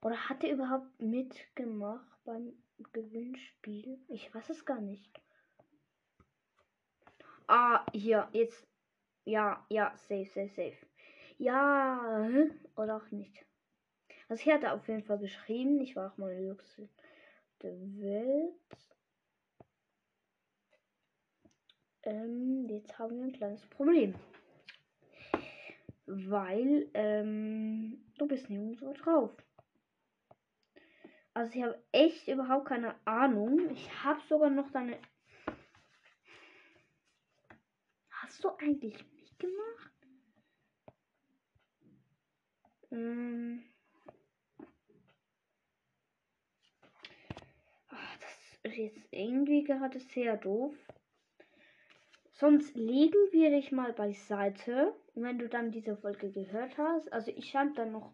Oder 0.00 0.28
hat 0.28 0.44
er 0.44 0.52
überhaupt 0.52 1.00
mitgemacht 1.00 2.24
beim 2.24 2.52
Gewinnspiel? 2.92 3.98
Ich 4.08 4.32
weiß 4.32 4.50
es 4.50 4.64
gar 4.64 4.80
nicht. 4.80 5.20
Ah, 7.48 7.84
hier, 7.92 8.28
jetzt. 8.32 8.66
Ja, 9.24 9.66
ja, 9.68 9.96
safe, 9.96 10.26
safe, 10.26 10.48
safe. 10.48 10.86
Ja, 11.38 12.28
oder 12.76 12.96
auch 12.96 13.10
nicht. 13.10 13.47
Also 14.28 14.42
hier 14.42 14.54
hat 14.54 14.62
er 14.62 14.74
auf 14.74 14.86
jeden 14.88 15.04
Fall 15.04 15.18
geschrieben. 15.18 15.80
Ich 15.80 15.96
war 15.96 16.12
auch 16.12 16.18
mal 16.18 16.34
höchste 16.36 16.88
der 17.62 17.74
Welt. 17.98 18.54
Ähm, 22.02 22.68
jetzt 22.68 22.98
haben 22.98 23.16
wir 23.18 23.24
ein 23.24 23.32
kleines 23.32 23.66
Problem. 23.66 24.14
Weil, 26.06 26.88
ähm, 26.94 28.04
du 28.18 28.26
bist 28.26 28.48
nirgendwo 28.48 28.92
drauf. 28.92 29.30
Also 31.34 31.54
ich 31.54 31.62
habe 31.62 31.82
echt 31.92 32.28
überhaupt 32.28 32.66
keine 32.66 32.94
Ahnung. 33.06 33.70
Ich 33.70 34.04
habe 34.04 34.20
sogar 34.28 34.50
noch 34.50 34.70
deine... 34.70 34.98
Hast 38.10 38.44
du 38.44 38.50
eigentlich 38.50 39.04
mitgemacht? 39.12 39.92
Ähm... 42.90 43.64
ist 48.62 48.67
jetzt 48.78 49.08
irgendwie 49.10 49.64
gerade 49.64 49.98
sehr 50.00 50.36
doof. 50.36 50.74
Sonst 52.32 52.76
legen 52.76 53.18
wir 53.32 53.50
dich 53.50 53.72
mal 53.72 53.92
beiseite, 53.92 54.94
wenn 55.14 55.38
du 55.38 55.48
dann 55.48 55.72
diese 55.72 55.96
Folge 55.96 56.30
gehört 56.30 56.78
hast. 56.78 57.12
Also 57.12 57.32
ich 57.34 57.50
schreibe 57.50 57.72
dann 57.74 57.92
noch, 57.92 58.12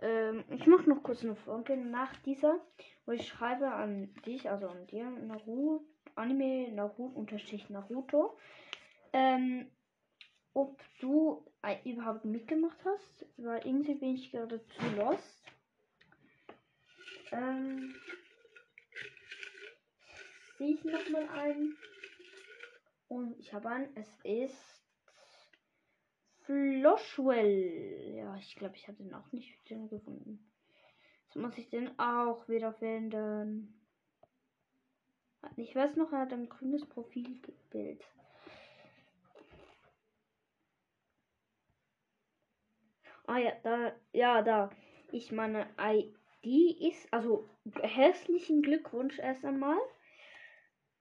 ähm, 0.00 0.44
ich 0.50 0.66
mache 0.66 0.88
noch 0.88 1.02
kurz 1.02 1.22
eine 1.22 1.36
Folge 1.36 1.76
nach 1.76 2.16
dieser, 2.22 2.58
wo 3.04 3.12
ich 3.12 3.28
schreibe 3.28 3.70
an 3.70 4.14
dich, 4.24 4.48
also 4.48 4.68
an 4.68 4.86
dir, 4.86 5.10
Naruto, 5.10 5.84
Anime 6.14 6.72
Naruto 6.72 7.18
unterstrich 7.18 7.68
Naruto, 7.68 8.38
ähm, 9.12 9.66
ob 10.54 10.80
du 11.00 11.44
überhaupt 11.84 12.24
mitgemacht 12.24 12.78
hast, 12.84 13.26
weil 13.36 13.66
irgendwie 13.66 13.94
bin 13.94 14.14
ich 14.14 14.30
gerade 14.30 14.64
zu 14.66 14.96
lost. 14.96 15.44
Ähm, 17.32 17.94
sehe 20.58 20.74
ich 20.74 20.84
nochmal 20.84 21.28
ein. 21.28 21.76
Und 23.08 23.38
ich 23.38 23.54
habe 23.54 23.68
einen. 23.70 23.96
Es 23.96 24.18
ist 24.24 24.82
Floshwell. 26.42 28.14
Ja, 28.16 28.36
ich 28.36 28.56
glaube, 28.56 28.76
ich 28.76 28.88
habe 28.88 28.98
den 28.98 29.14
auch 29.14 29.32
nicht 29.32 29.64
gefunden. 29.66 30.50
Jetzt 31.24 31.36
muss 31.36 31.58
ich 31.58 31.68
den 31.68 31.98
auch 31.98 32.48
wieder 32.48 32.72
finden. 32.72 33.74
Ich 35.56 35.74
weiß 35.74 35.96
noch, 35.96 36.12
er 36.12 36.20
hat 36.20 36.32
ein 36.32 36.48
grünes 36.48 36.84
Profilbild. 36.86 38.04
Ah 43.26 43.38
ja, 43.38 43.52
da, 43.62 43.92
ja, 44.12 44.42
da. 44.42 44.70
Ich 45.12 45.32
meine 45.32 45.68
ID 45.78 46.80
ist, 46.80 47.12
also 47.12 47.48
herzlichen 47.82 48.62
Glückwunsch 48.62 49.18
erst 49.18 49.44
einmal. 49.44 49.78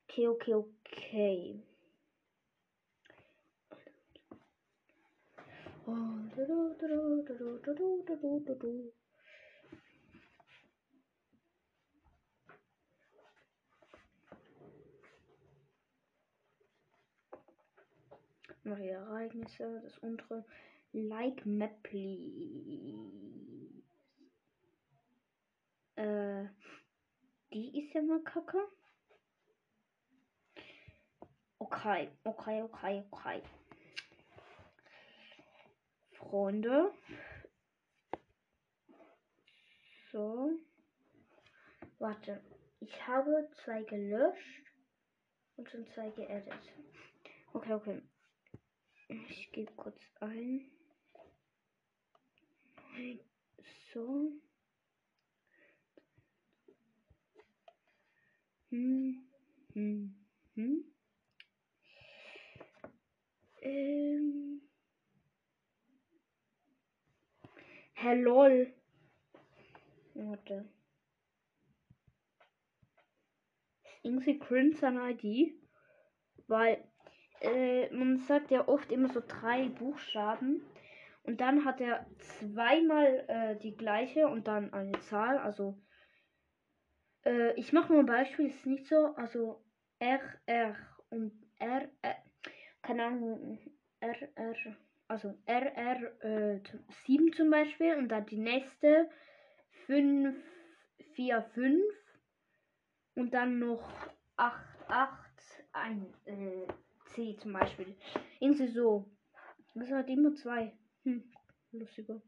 Okay, 0.10 0.28
okay, 0.28 0.54
okay. 0.54 1.64
Neue 18.64 18.90
Ereignisse, 18.90 19.82
das 19.84 19.98
untere 20.00 20.44
Like 20.94 21.46
Map 21.46 21.84
please. 21.84 23.84
Äh, 25.96 26.46
die 27.54 27.80
ist 27.80 27.94
ja 27.94 28.02
mal 28.02 28.22
kacke. 28.24 28.58
Okay, 31.60 32.10
okay, 32.24 32.62
okay, 32.62 33.04
okay. 33.12 33.42
Freunde. 36.12 36.92
So. 40.12 40.52
Warte. 42.00 42.42
Ich 42.80 43.08
habe 43.08 43.50
zwei 43.64 43.82
gelöscht 43.84 44.72
und 45.56 45.68
schon 45.70 45.88
zwei 45.88 46.10
geedit. 46.12 46.54
Okay, 47.54 47.74
okay. 47.74 48.02
Ich 49.08 49.52
gebe 49.52 49.74
kurz 49.74 50.00
ein. 50.20 50.70
So. 53.94 54.32
Hm, 58.70 59.28
hm, 59.74 60.16
hm. 60.56 60.97
Ähm. 63.62 64.62
Hä, 67.94 68.14
lol. 68.22 68.74
Warte. 70.14 70.66
Irgendwie 74.04 74.40
cringe 74.40 74.76
seine 74.76 75.12
ID. 75.12 75.54
Weil 76.48 76.84
äh, 77.42 77.90
man 77.94 78.20
sagt 78.20 78.52
ja 78.52 78.68
oft 78.68 78.92
immer 78.92 79.10
so 79.10 79.22
drei 79.26 79.70
Buchstaben. 79.70 80.62
Und 81.24 81.42
dann 81.42 81.66
hat 81.66 81.82
er 81.82 82.06
zweimal 82.20 83.26
äh, 83.28 83.56
die 83.58 83.76
gleiche 83.76 84.28
und 84.28 84.48
dann 84.48 84.72
eine 84.74 85.00
Zahl. 85.02 85.38
Also 85.40 85.78
äh, 87.26 87.54
ich 87.60 87.74
mache 87.74 87.92
mal 87.92 88.00
ein 88.00 88.06
Beispiel, 88.06 88.48
ist 88.48 88.66
nicht 88.66 88.88
so. 88.88 89.16
Also 89.16 89.64
R, 90.00 90.22
R 90.46 90.76
und 91.10 91.34
R, 91.60 91.90
R 92.02 92.27
keine 92.88 93.04
Ahnung, 93.04 93.60
RR, 94.00 94.56
also 95.10 95.38
RR 95.46 96.24
äh, 96.24 96.62
7 97.06 97.34
zum 97.34 97.50
Beispiel 97.50 97.96
und 97.96 98.08
dann 98.08 98.26
die 98.26 98.38
nächste 98.38 99.10
5, 99.88 100.34
4, 101.16 101.42
5 101.54 101.84
und 103.16 103.34
dann 103.34 103.60
noch 103.60 103.92
8, 104.38 104.66
8, 104.88 105.12
1, 105.74 106.06
äh, 106.28 106.68
C 107.08 107.36
zum 107.42 107.52
Beispiel. 107.52 107.94
Irgendwie 108.40 108.68
so. 108.68 109.12
Das 109.76 109.92
hat 109.92 110.10
immer 110.10 110.34
zwei. 110.36 110.72
Hm, 111.04 111.30
lustiger. 111.74 112.22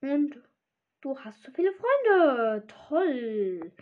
Und 0.00 0.42
du 1.02 1.18
hast 1.20 1.40
so 1.44 1.52
viele 1.52 1.72
Freunde. 1.72 2.66
Toll. 2.88 3.72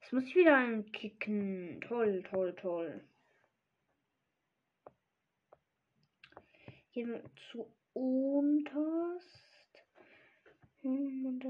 Jetzt 0.00 0.12
muss 0.12 0.24
ich 0.24 0.36
wieder 0.36 0.56
einen 0.56 0.92
kicken. 0.92 1.80
Toll, 1.80 2.22
toll, 2.28 2.54
toll. 2.56 3.02
Gehen 6.92 7.08
wir 7.08 7.22
zu 7.50 7.66
unterst. 7.94 9.48
Hm, 10.82 11.40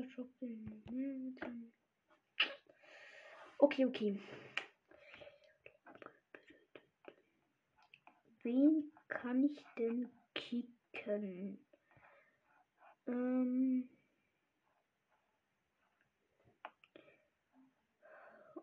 okay, 3.59 3.87
okay. 3.87 4.19
Wen 8.43 8.93
kann 9.09 9.45
ich 9.45 9.65
denn 9.79 10.09
kicken? 10.35 11.59
Ähm. 13.07 13.89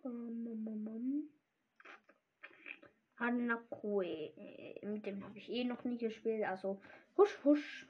Um, 0.03 0.47
um, 0.47 0.87
um, 0.87 1.29
Hanakue. 3.19 4.33
Mit 4.83 5.05
dem 5.05 5.23
habe 5.23 5.37
ich 5.37 5.49
eh 5.49 5.63
noch 5.63 5.83
nie 5.83 5.97
gespielt. 5.97 6.43
Also 6.45 6.81
husch, 7.17 7.37
husch. 7.43 7.87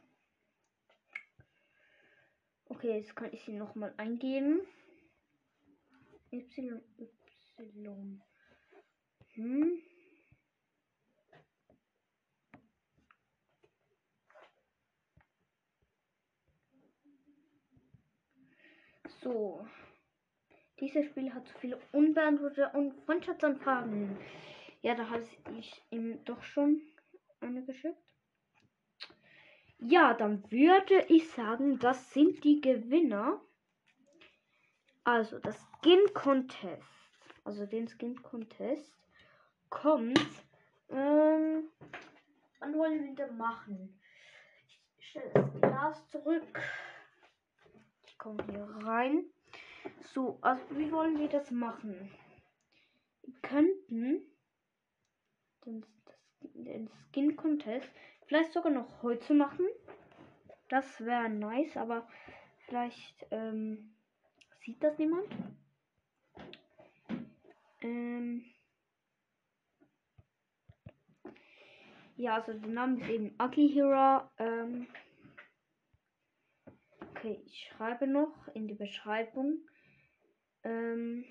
Okay, 2.65 2.97
jetzt 2.97 3.15
kann 3.15 3.33
ich 3.33 3.43
sie 3.43 3.53
nochmal 3.53 3.93
eingeben. 3.97 4.61
Y, 6.31 6.81
Y. 7.57 8.21
Hm. 9.33 9.81
So. 19.21 19.67
Dieses 20.79 21.05
Spiel 21.07 21.33
hat 21.33 21.45
so 21.47 21.57
viele 21.59 21.77
unbeantwortete 21.91 22.69
und 22.77 22.93
Freundschaftsanfragen. 23.03 24.17
Ja, 24.81 24.95
da 24.95 25.09
habe 25.09 25.27
ich 25.57 25.83
ihm 25.89 26.23
doch 26.23 26.41
schon 26.41 26.81
eine 27.41 27.63
geschickt. 27.63 27.97
Ja, 29.79 30.13
dann 30.13 30.49
würde 30.51 31.05
ich 31.07 31.29
sagen, 31.31 31.79
das 31.79 32.13
sind 32.13 32.43
die 32.43 32.61
Gewinner. 32.61 33.41
Also, 35.03 35.39
das 35.39 35.57
Skin 35.77 36.13
Contest. 36.13 37.09
Also, 37.43 37.65
den 37.65 37.87
Skin 37.87 38.21
Contest 38.21 38.93
kommt. 39.69 40.19
Ähm, 40.89 41.69
wann 42.59 42.77
wollen 42.77 43.05
wir 43.05 43.15
denn 43.15 43.37
machen? 43.37 43.99
Ich 44.97 45.09
stelle 45.09 45.31
das 45.33 45.53
Glas 45.61 46.07
zurück. 46.09 46.61
Ich 48.05 48.17
komme 48.17 48.43
hier 48.51 48.67
rein. 48.85 49.25
So, 50.13 50.39
also, 50.41 50.61
wie 50.71 50.91
wollen 50.91 51.17
wir 51.19 51.29
das 51.29 51.51
machen? 51.51 52.11
Wir 53.23 53.33
könnten 53.41 54.25
den, 55.65 55.85
den 56.41 56.89
Skin 56.89 57.35
Contest 57.35 57.89
vielleicht 58.25 58.53
sogar 58.53 58.71
noch 58.71 59.01
heute 59.01 59.33
machen. 59.33 59.67
Das 60.69 61.03
wäre 61.03 61.29
nice, 61.29 61.75
aber 61.77 62.07
vielleicht 62.65 63.25
ähm, 63.31 63.95
sieht 64.63 64.83
das 64.83 64.97
niemand. 64.97 65.27
Ähm 67.81 68.45
ja, 72.17 72.35
also 72.35 72.53
der 72.53 72.69
Name 72.69 72.99
ist 73.01 73.09
eben 73.09 73.35
Hero. 73.51 74.29
Ähm 74.37 74.87
okay, 77.09 77.41
ich 77.45 77.67
schreibe 77.69 78.05
noch 78.05 78.47
in 78.53 78.67
die 78.67 78.75
Beschreibung. 78.75 79.59
Ähm 80.63 81.25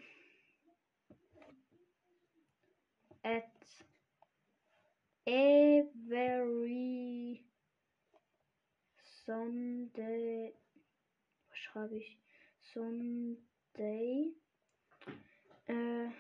at 3.23 3.58
every 5.29 7.45
Sunday. 9.27 10.53
Was 11.51 11.59
schreibe 11.59 11.97
ich? 11.97 12.19
Sunday. 12.73 14.33
Uh, 15.69 16.11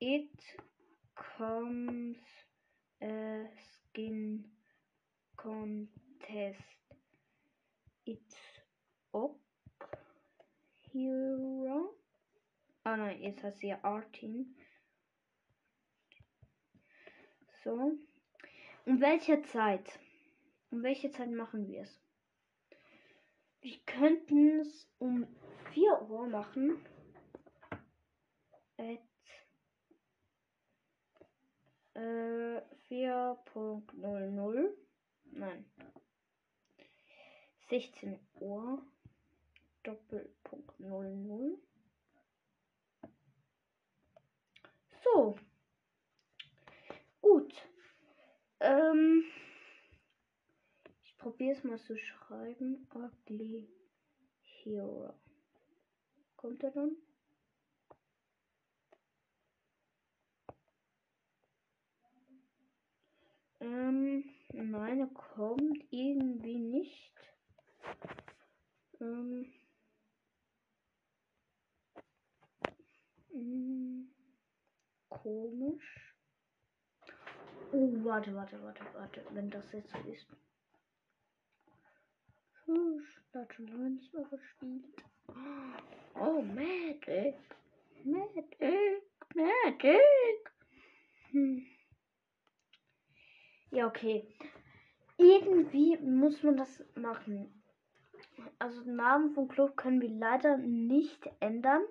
it 0.00 0.28
comes 1.14 2.16
a 3.02 3.46
skin 3.72 4.44
contest. 5.36 6.60
It's 8.04 8.36
up 9.14 9.36
here. 10.92 11.88
Ah 12.84 12.96
nein, 12.96 13.22
jetzt 13.22 13.42
heißt 13.42 13.60
sie 13.60 13.68
ja 13.68 13.78
Artin. 13.82 14.54
So. 17.64 17.98
Um 18.86 19.00
welche 19.00 19.42
Zeit? 19.42 19.98
Um 20.70 20.84
welche 20.84 21.10
Zeit 21.10 21.28
machen 21.32 21.66
wir 21.66 21.82
es? 21.82 22.00
Wir 23.60 23.76
könnten 23.84 24.60
es 24.60 24.88
um 24.98 25.26
4 25.74 26.02
Uhr 26.08 26.28
machen. 26.28 26.80
At 28.78 29.00
äh, 31.94 32.62
4.00. 32.88 34.70
Nein. 35.32 35.64
16 37.68 38.20
Uhr. 38.34 38.86
Doppelpunkt 39.82 40.78
00. 40.78 41.58
So. 45.02 45.36
Gut. 47.20 47.52
Ähm, 48.66 49.22
ich 51.04 51.16
probiere 51.18 51.56
es 51.56 51.62
mal 51.62 51.78
zu 51.78 51.96
schreiben. 51.96 52.88
Ugly 52.92 53.68
Hero. 54.42 55.14
Kommt 56.34 56.64
er 56.64 56.72
dann? 56.72 56.96
Ähm, 63.60 64.24
nein, 64.52 64.98
er 64.98 65.06
kommt 65.14 65.84
irgendwie 65.90 66.58
nicht. 66.58 67.14
Ähm, 69.00 69.46
hm, 73.30 74.10
komisch. 75.08 76.05
Oh, 77.72 78.04
warte, 78.04 78.34
warte, 78.34 78.62
warte, 78.62 78.84
warte. 78.94 79.22
Wenn 79.30 79.50
das 79.50 79.72
jetzt 79.72 79.90
so 79.90 79.98
ist. 80.10 80.26
Ich 82.68 83.34
hat 83.34 83.54
schon 83.54 83.66
lange 83.68 83.90
nicht 83.90 84.12
mehr 84.12 84.24
gespielt. 84.24 84.84
Oh, 86.14 86.42
Magic. 86.42 87.36
Magic. 88.04 88.58
Magic. 89.34 90.52
Hm. 91.30 91.66
Ja, 93.70 93.86
okay. 93.86 94.26
Irgendwie 95.18 95.96
muss 95.98 96.42
man 96.42 96.56
das 96.56 96.84
machen. 96.94 97.62
Also 98.58 98.82
den 98.82 98.96
Namen 98.96 99.34
vom 99.34 99.48
Club 99.48 99.76
können 99.76 100.00
wir 100.00 100.08
leider 100.08 100.56
nicht 100.56 101.28
ändern. 101.40 101.82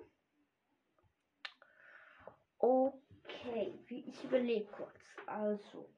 Okay, 2.58 2.98
ich 3.88 4.24
überlege 4.24 4.66
kurz. 4.66 5.00
Also, 5.26 5.88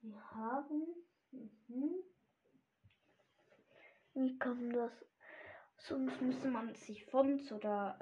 wir 0.00 0.30
haben. 0.32 0.86
Mhm. 1.32 1.94
Wie 4.14 4.38
kann 4.38 4.70
das? 4.70 4.92
Sonst 5.78 6.20
müsste 6.22 6.48
man 6.48 6.74
sich 6.74 7.04
Fonts 7.06 7.52
oder 7.52 7.98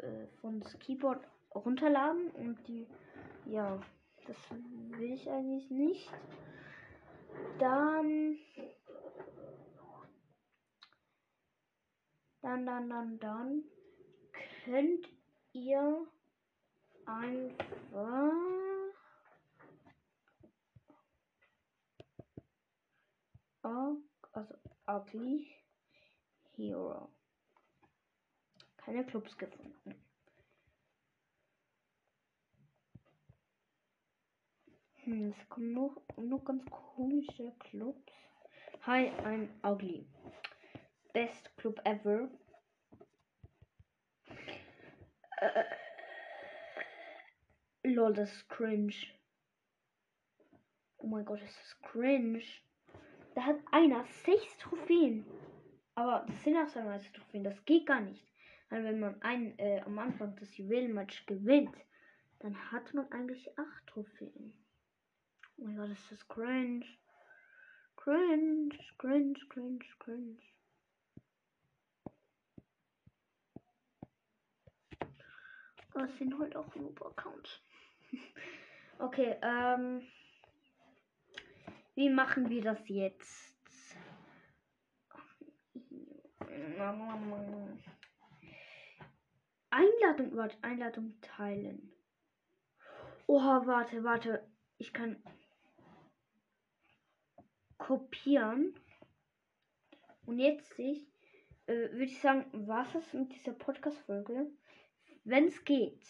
äh, 0.00 0.06
äh, 0.06 0.26
Fonts 0.40 0.78
Keyboard 0.78 1.26
runterladen 1.54 2.30
und 2.32 2.66
die. 2.68 2.86
Ja, 3.46 3.80
das 4.26 4.36
will 4.50 5.12
ich 5.12 5.28
eigentlich 5.30 5.70
nicht. 5.70 6.10
Dann. 7.58 8.38
Dann, 12.42 12.64
dann, 12.64 12.88
dann, 12.88 13.18
dann 13.18 13.64
könnt 14.64 15.15
ihr 15.56 16.06
einfach 17.06 17.56
also 24.32 24.54
ugly 24.86 25.48
hero. 26.56 27.08
Keine 28.76 29.04
Clubs 29.04 29.36
gefunden. 29.38 29.94
Hm, 35.04 35.30
es 35.30 35.48
kommen 35.48 35.72
noch, 35.72 35.96
noch 36.18 36.44
ganz 36.44 36.64
komische 36.70 37.52
Clubs. 37.60 38.12
Hi 38.82 39.10
I'm 39.24 39.48
ugly. 39.62 40.06
Best 41.14 41.56
club 41.56 41.80
ever 41.84 42.28
äh, 45.40 45.64
Lol, 47.82 48.14
das 48.14 48.32
ist 48.32 48.48
cringe. 48.48 48.94
Oh 50.98 51.06
mein 51.06 51.24
Gott, 51.24 51.40
ist 51.40 51.56
das 51.56 51.80
cringe. 51.82 52.42
Da 53.34 53.44
hat 53.44 53.56
einer 53.70 54.04
sechs 54.24 54.58
Trophäen. 54.58 55.24
Aber 55.94 56.24
das 56.26 56.42
sind 56.42 56.56
auch 56.56 56.68
seine 56.68 57.00
Trophäen. 57.12 57.44
Das 57.44 57.64
geht 57.64 57.86
gar 57.86 58.00
nicht. 58.00 58.26
Weil 58.70 58.84
wenn 58.84 58.98
man 58.98 59.22
ein, 59.22 59.58
äh, 59.58 59.80
am 59.82 59.98
Anfang 59.98 60.34
das 60.36 60.56
Juwelenmatch 60.56 61.26
gewinnt, 61.26 61.76
dann 62.40 62.72
hat 62.72 62.92
man 62.92 63.10
eigentlich 63.12 63.56
acht 63.58 63.86
Trophäen. 63.86 64.52
Oh 65.56 65.64
mein 65.64 65.76
Gott, 65.76 65.90
ist 65.90 66.10
das 66.10 66.26
cringe. 66.28 66.84
Cringe, 67.96 68.76
cringe, 68.98 69.38
cringe, 69.48 69.84
cringe. 69.98 70.38
Das 75.96 76.14
sind 76.18 76.38
halt 76.38 76.54
auch 76.54 76.74
Noob-Accounts. 76.74 77.62
okay, 78.98 79.36
ähm. 79.40 80.06
Wie 81.94 82.10
machen 82.10 82.50
wir 82.50 82.60
das 82.60 82.86
jetzt? 82.88 83.56
Einladung, 89.70 90.36
warte, 90.36 90.56
Einladung 90.60 91.18
teilen. 91.22 91.90
Oha, 93.26 93.66
warte, 93.66 94.04
warte. 94.04 94.46
Ich 94.76 94.92
kann 94.92 95.22
kopieren. 97.78 98.78
Und 100.26 100.40
jetzt 100.40 100.78
ich, 100.78 101.08
äh, 101.66 101.90
würde 101.92 102.04
ich 102.04 102.20
sagen, 102.20 102.44
was 102.52 102.94
ist 102.94 103.14
mit 103.14 103.32
dieser 103.32 103.52
Podcast-Folge? 103.52 104.50
Wenn 105.26 105.48
es 105.48 105.64
geht. 105.64 106.00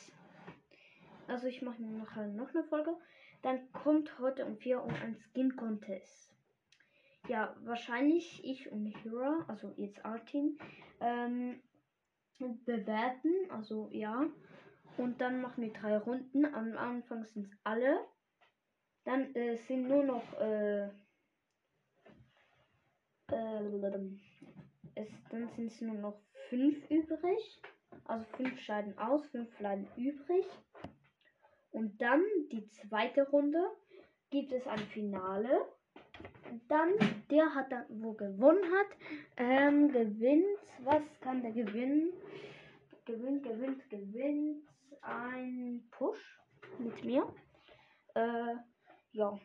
Also 1.27 1.47
ich 1.47 1.63
mache 1.63 1.83
nachher 1.83 2.27
noch 2.27 2.51
eine 2.51 2.65
Folge. 2.65 2.95
Dann 3.41 3.73
kommt 3.73 4.19
heute 4.19 4.45
um 4.45 4.59
4 4.59 4.85
Uhr 4.85 4.93
ein 4.93 5.17
Skin 5.17 5.57
Contest. 5.57 6.35
Ja, 7.27 7.57
wahrscheinlich 7.65 8.45
ich 8.45 8.71
und 8.71 8.85
Hira, 8.85 9.43
also 9.49 9.73
jetzt 9.79 10.05
Artin, 10.05 10.59
ähm, 11.01 11.63
bewerten. 12.67 13.33
Also 13.49 13.89
ja. 13.91 14.27
Und 14.99 15.19
dann 15.19 15.41
machen 15.41 15.65
wir 15.65 15.73
drei 15.73 15.97
Runden. 15.97 16.45
Am 16.45 16.77
Anfang 16.77 17.25
sind 17.25 17.47
es 17.47 17.59
alle. 17.65 17.99
Dann 19.05 19.35
äh, 19.35 19.57
sind 19.57 19.89
nur 19.89 20.05
noch 20.05 20.39
äh, 20.39 20.89
äh, 23.29 24.11
es, 24.95 25.09
dann 25.31 25.49
sind 25.49 25.73
es 25.73 25.81
nur 25.81 25.95
noch 25.95 26.21
fünf 26.51 26.91
übrig. 26.91 27.63
Also 28.05 28.25
fünf 28.37 28.61
scheiden 28.61 28.99
aus, 28.99 29.27
fünf 29.29 29.51
bleiben 29.57 29.89
übrig. 29.97 30.47
Und 31.71 32.01
dann 32.01 32.23
die 32.51 32.67
zweite 32.69 33.29
Runde 33.29 33.63
gibt 34.31 34.53
es 34.53 34.67
ein 34.67 34.79
Finale. 34.79 35.67
Und 36.51 36.63
dann, 36.71 36.93
der 37.31 37.55
hat 37.55 37.71
dann, 37.71 37.85
wo 37.89 38.13
gewonnen 38.13 38.65
hat, 38.73 38.87
ähm, 39.37 39.93
gewinnt. 39.93 40.59
Was 40.85 41.03
kann 41.21 41.43
der 41.43 41.53
gewinnen? 41.53 42.13
Gewinnt, 43.05 43.43
gewinnt, 43.43 43.91
gewinnt 43.91 44.67
ein 45.03 45.87
Push 45.91 46.41
mit 46.79 47.05
mir. 47.05 47.33
Äh, 48.15 48.55
ja. 49.13 49.39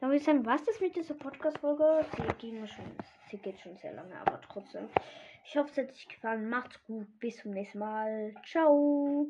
Dann 0.00 0.10
würde 0.10 0.16
ich 0.16 0.24
sagen, 0.24 0.44
was 0.44 0.66
ist 0.68 0.80
mit 0.80 0.94
dieser 0.94 1.14
Podcast-Folge? 1.14 2.04
Sie, 2.40 2.64
sie 3.30 3.38
geht 3.38 3.58
schon 3.60 3.76
sehr 3.76 3.94
lange, 3.94 4.14
aber 4.20 4.40
trotzdem. 4.42 4.88
Ich 5.48 5.56
hoffe, 5.56 5.70
es 5.70 5.76
hat 5.78 5.94
euch 5.94 6.08
gefallen. 6.08 6.48
Macht's 6.48 6.82
gut. 6.84 7.06
Bis 7.20 7.36
zum 7.36 7.52
nächsten 7.52 7.78
Mal. 7.78 8.34
Ciao. 8.44 9.24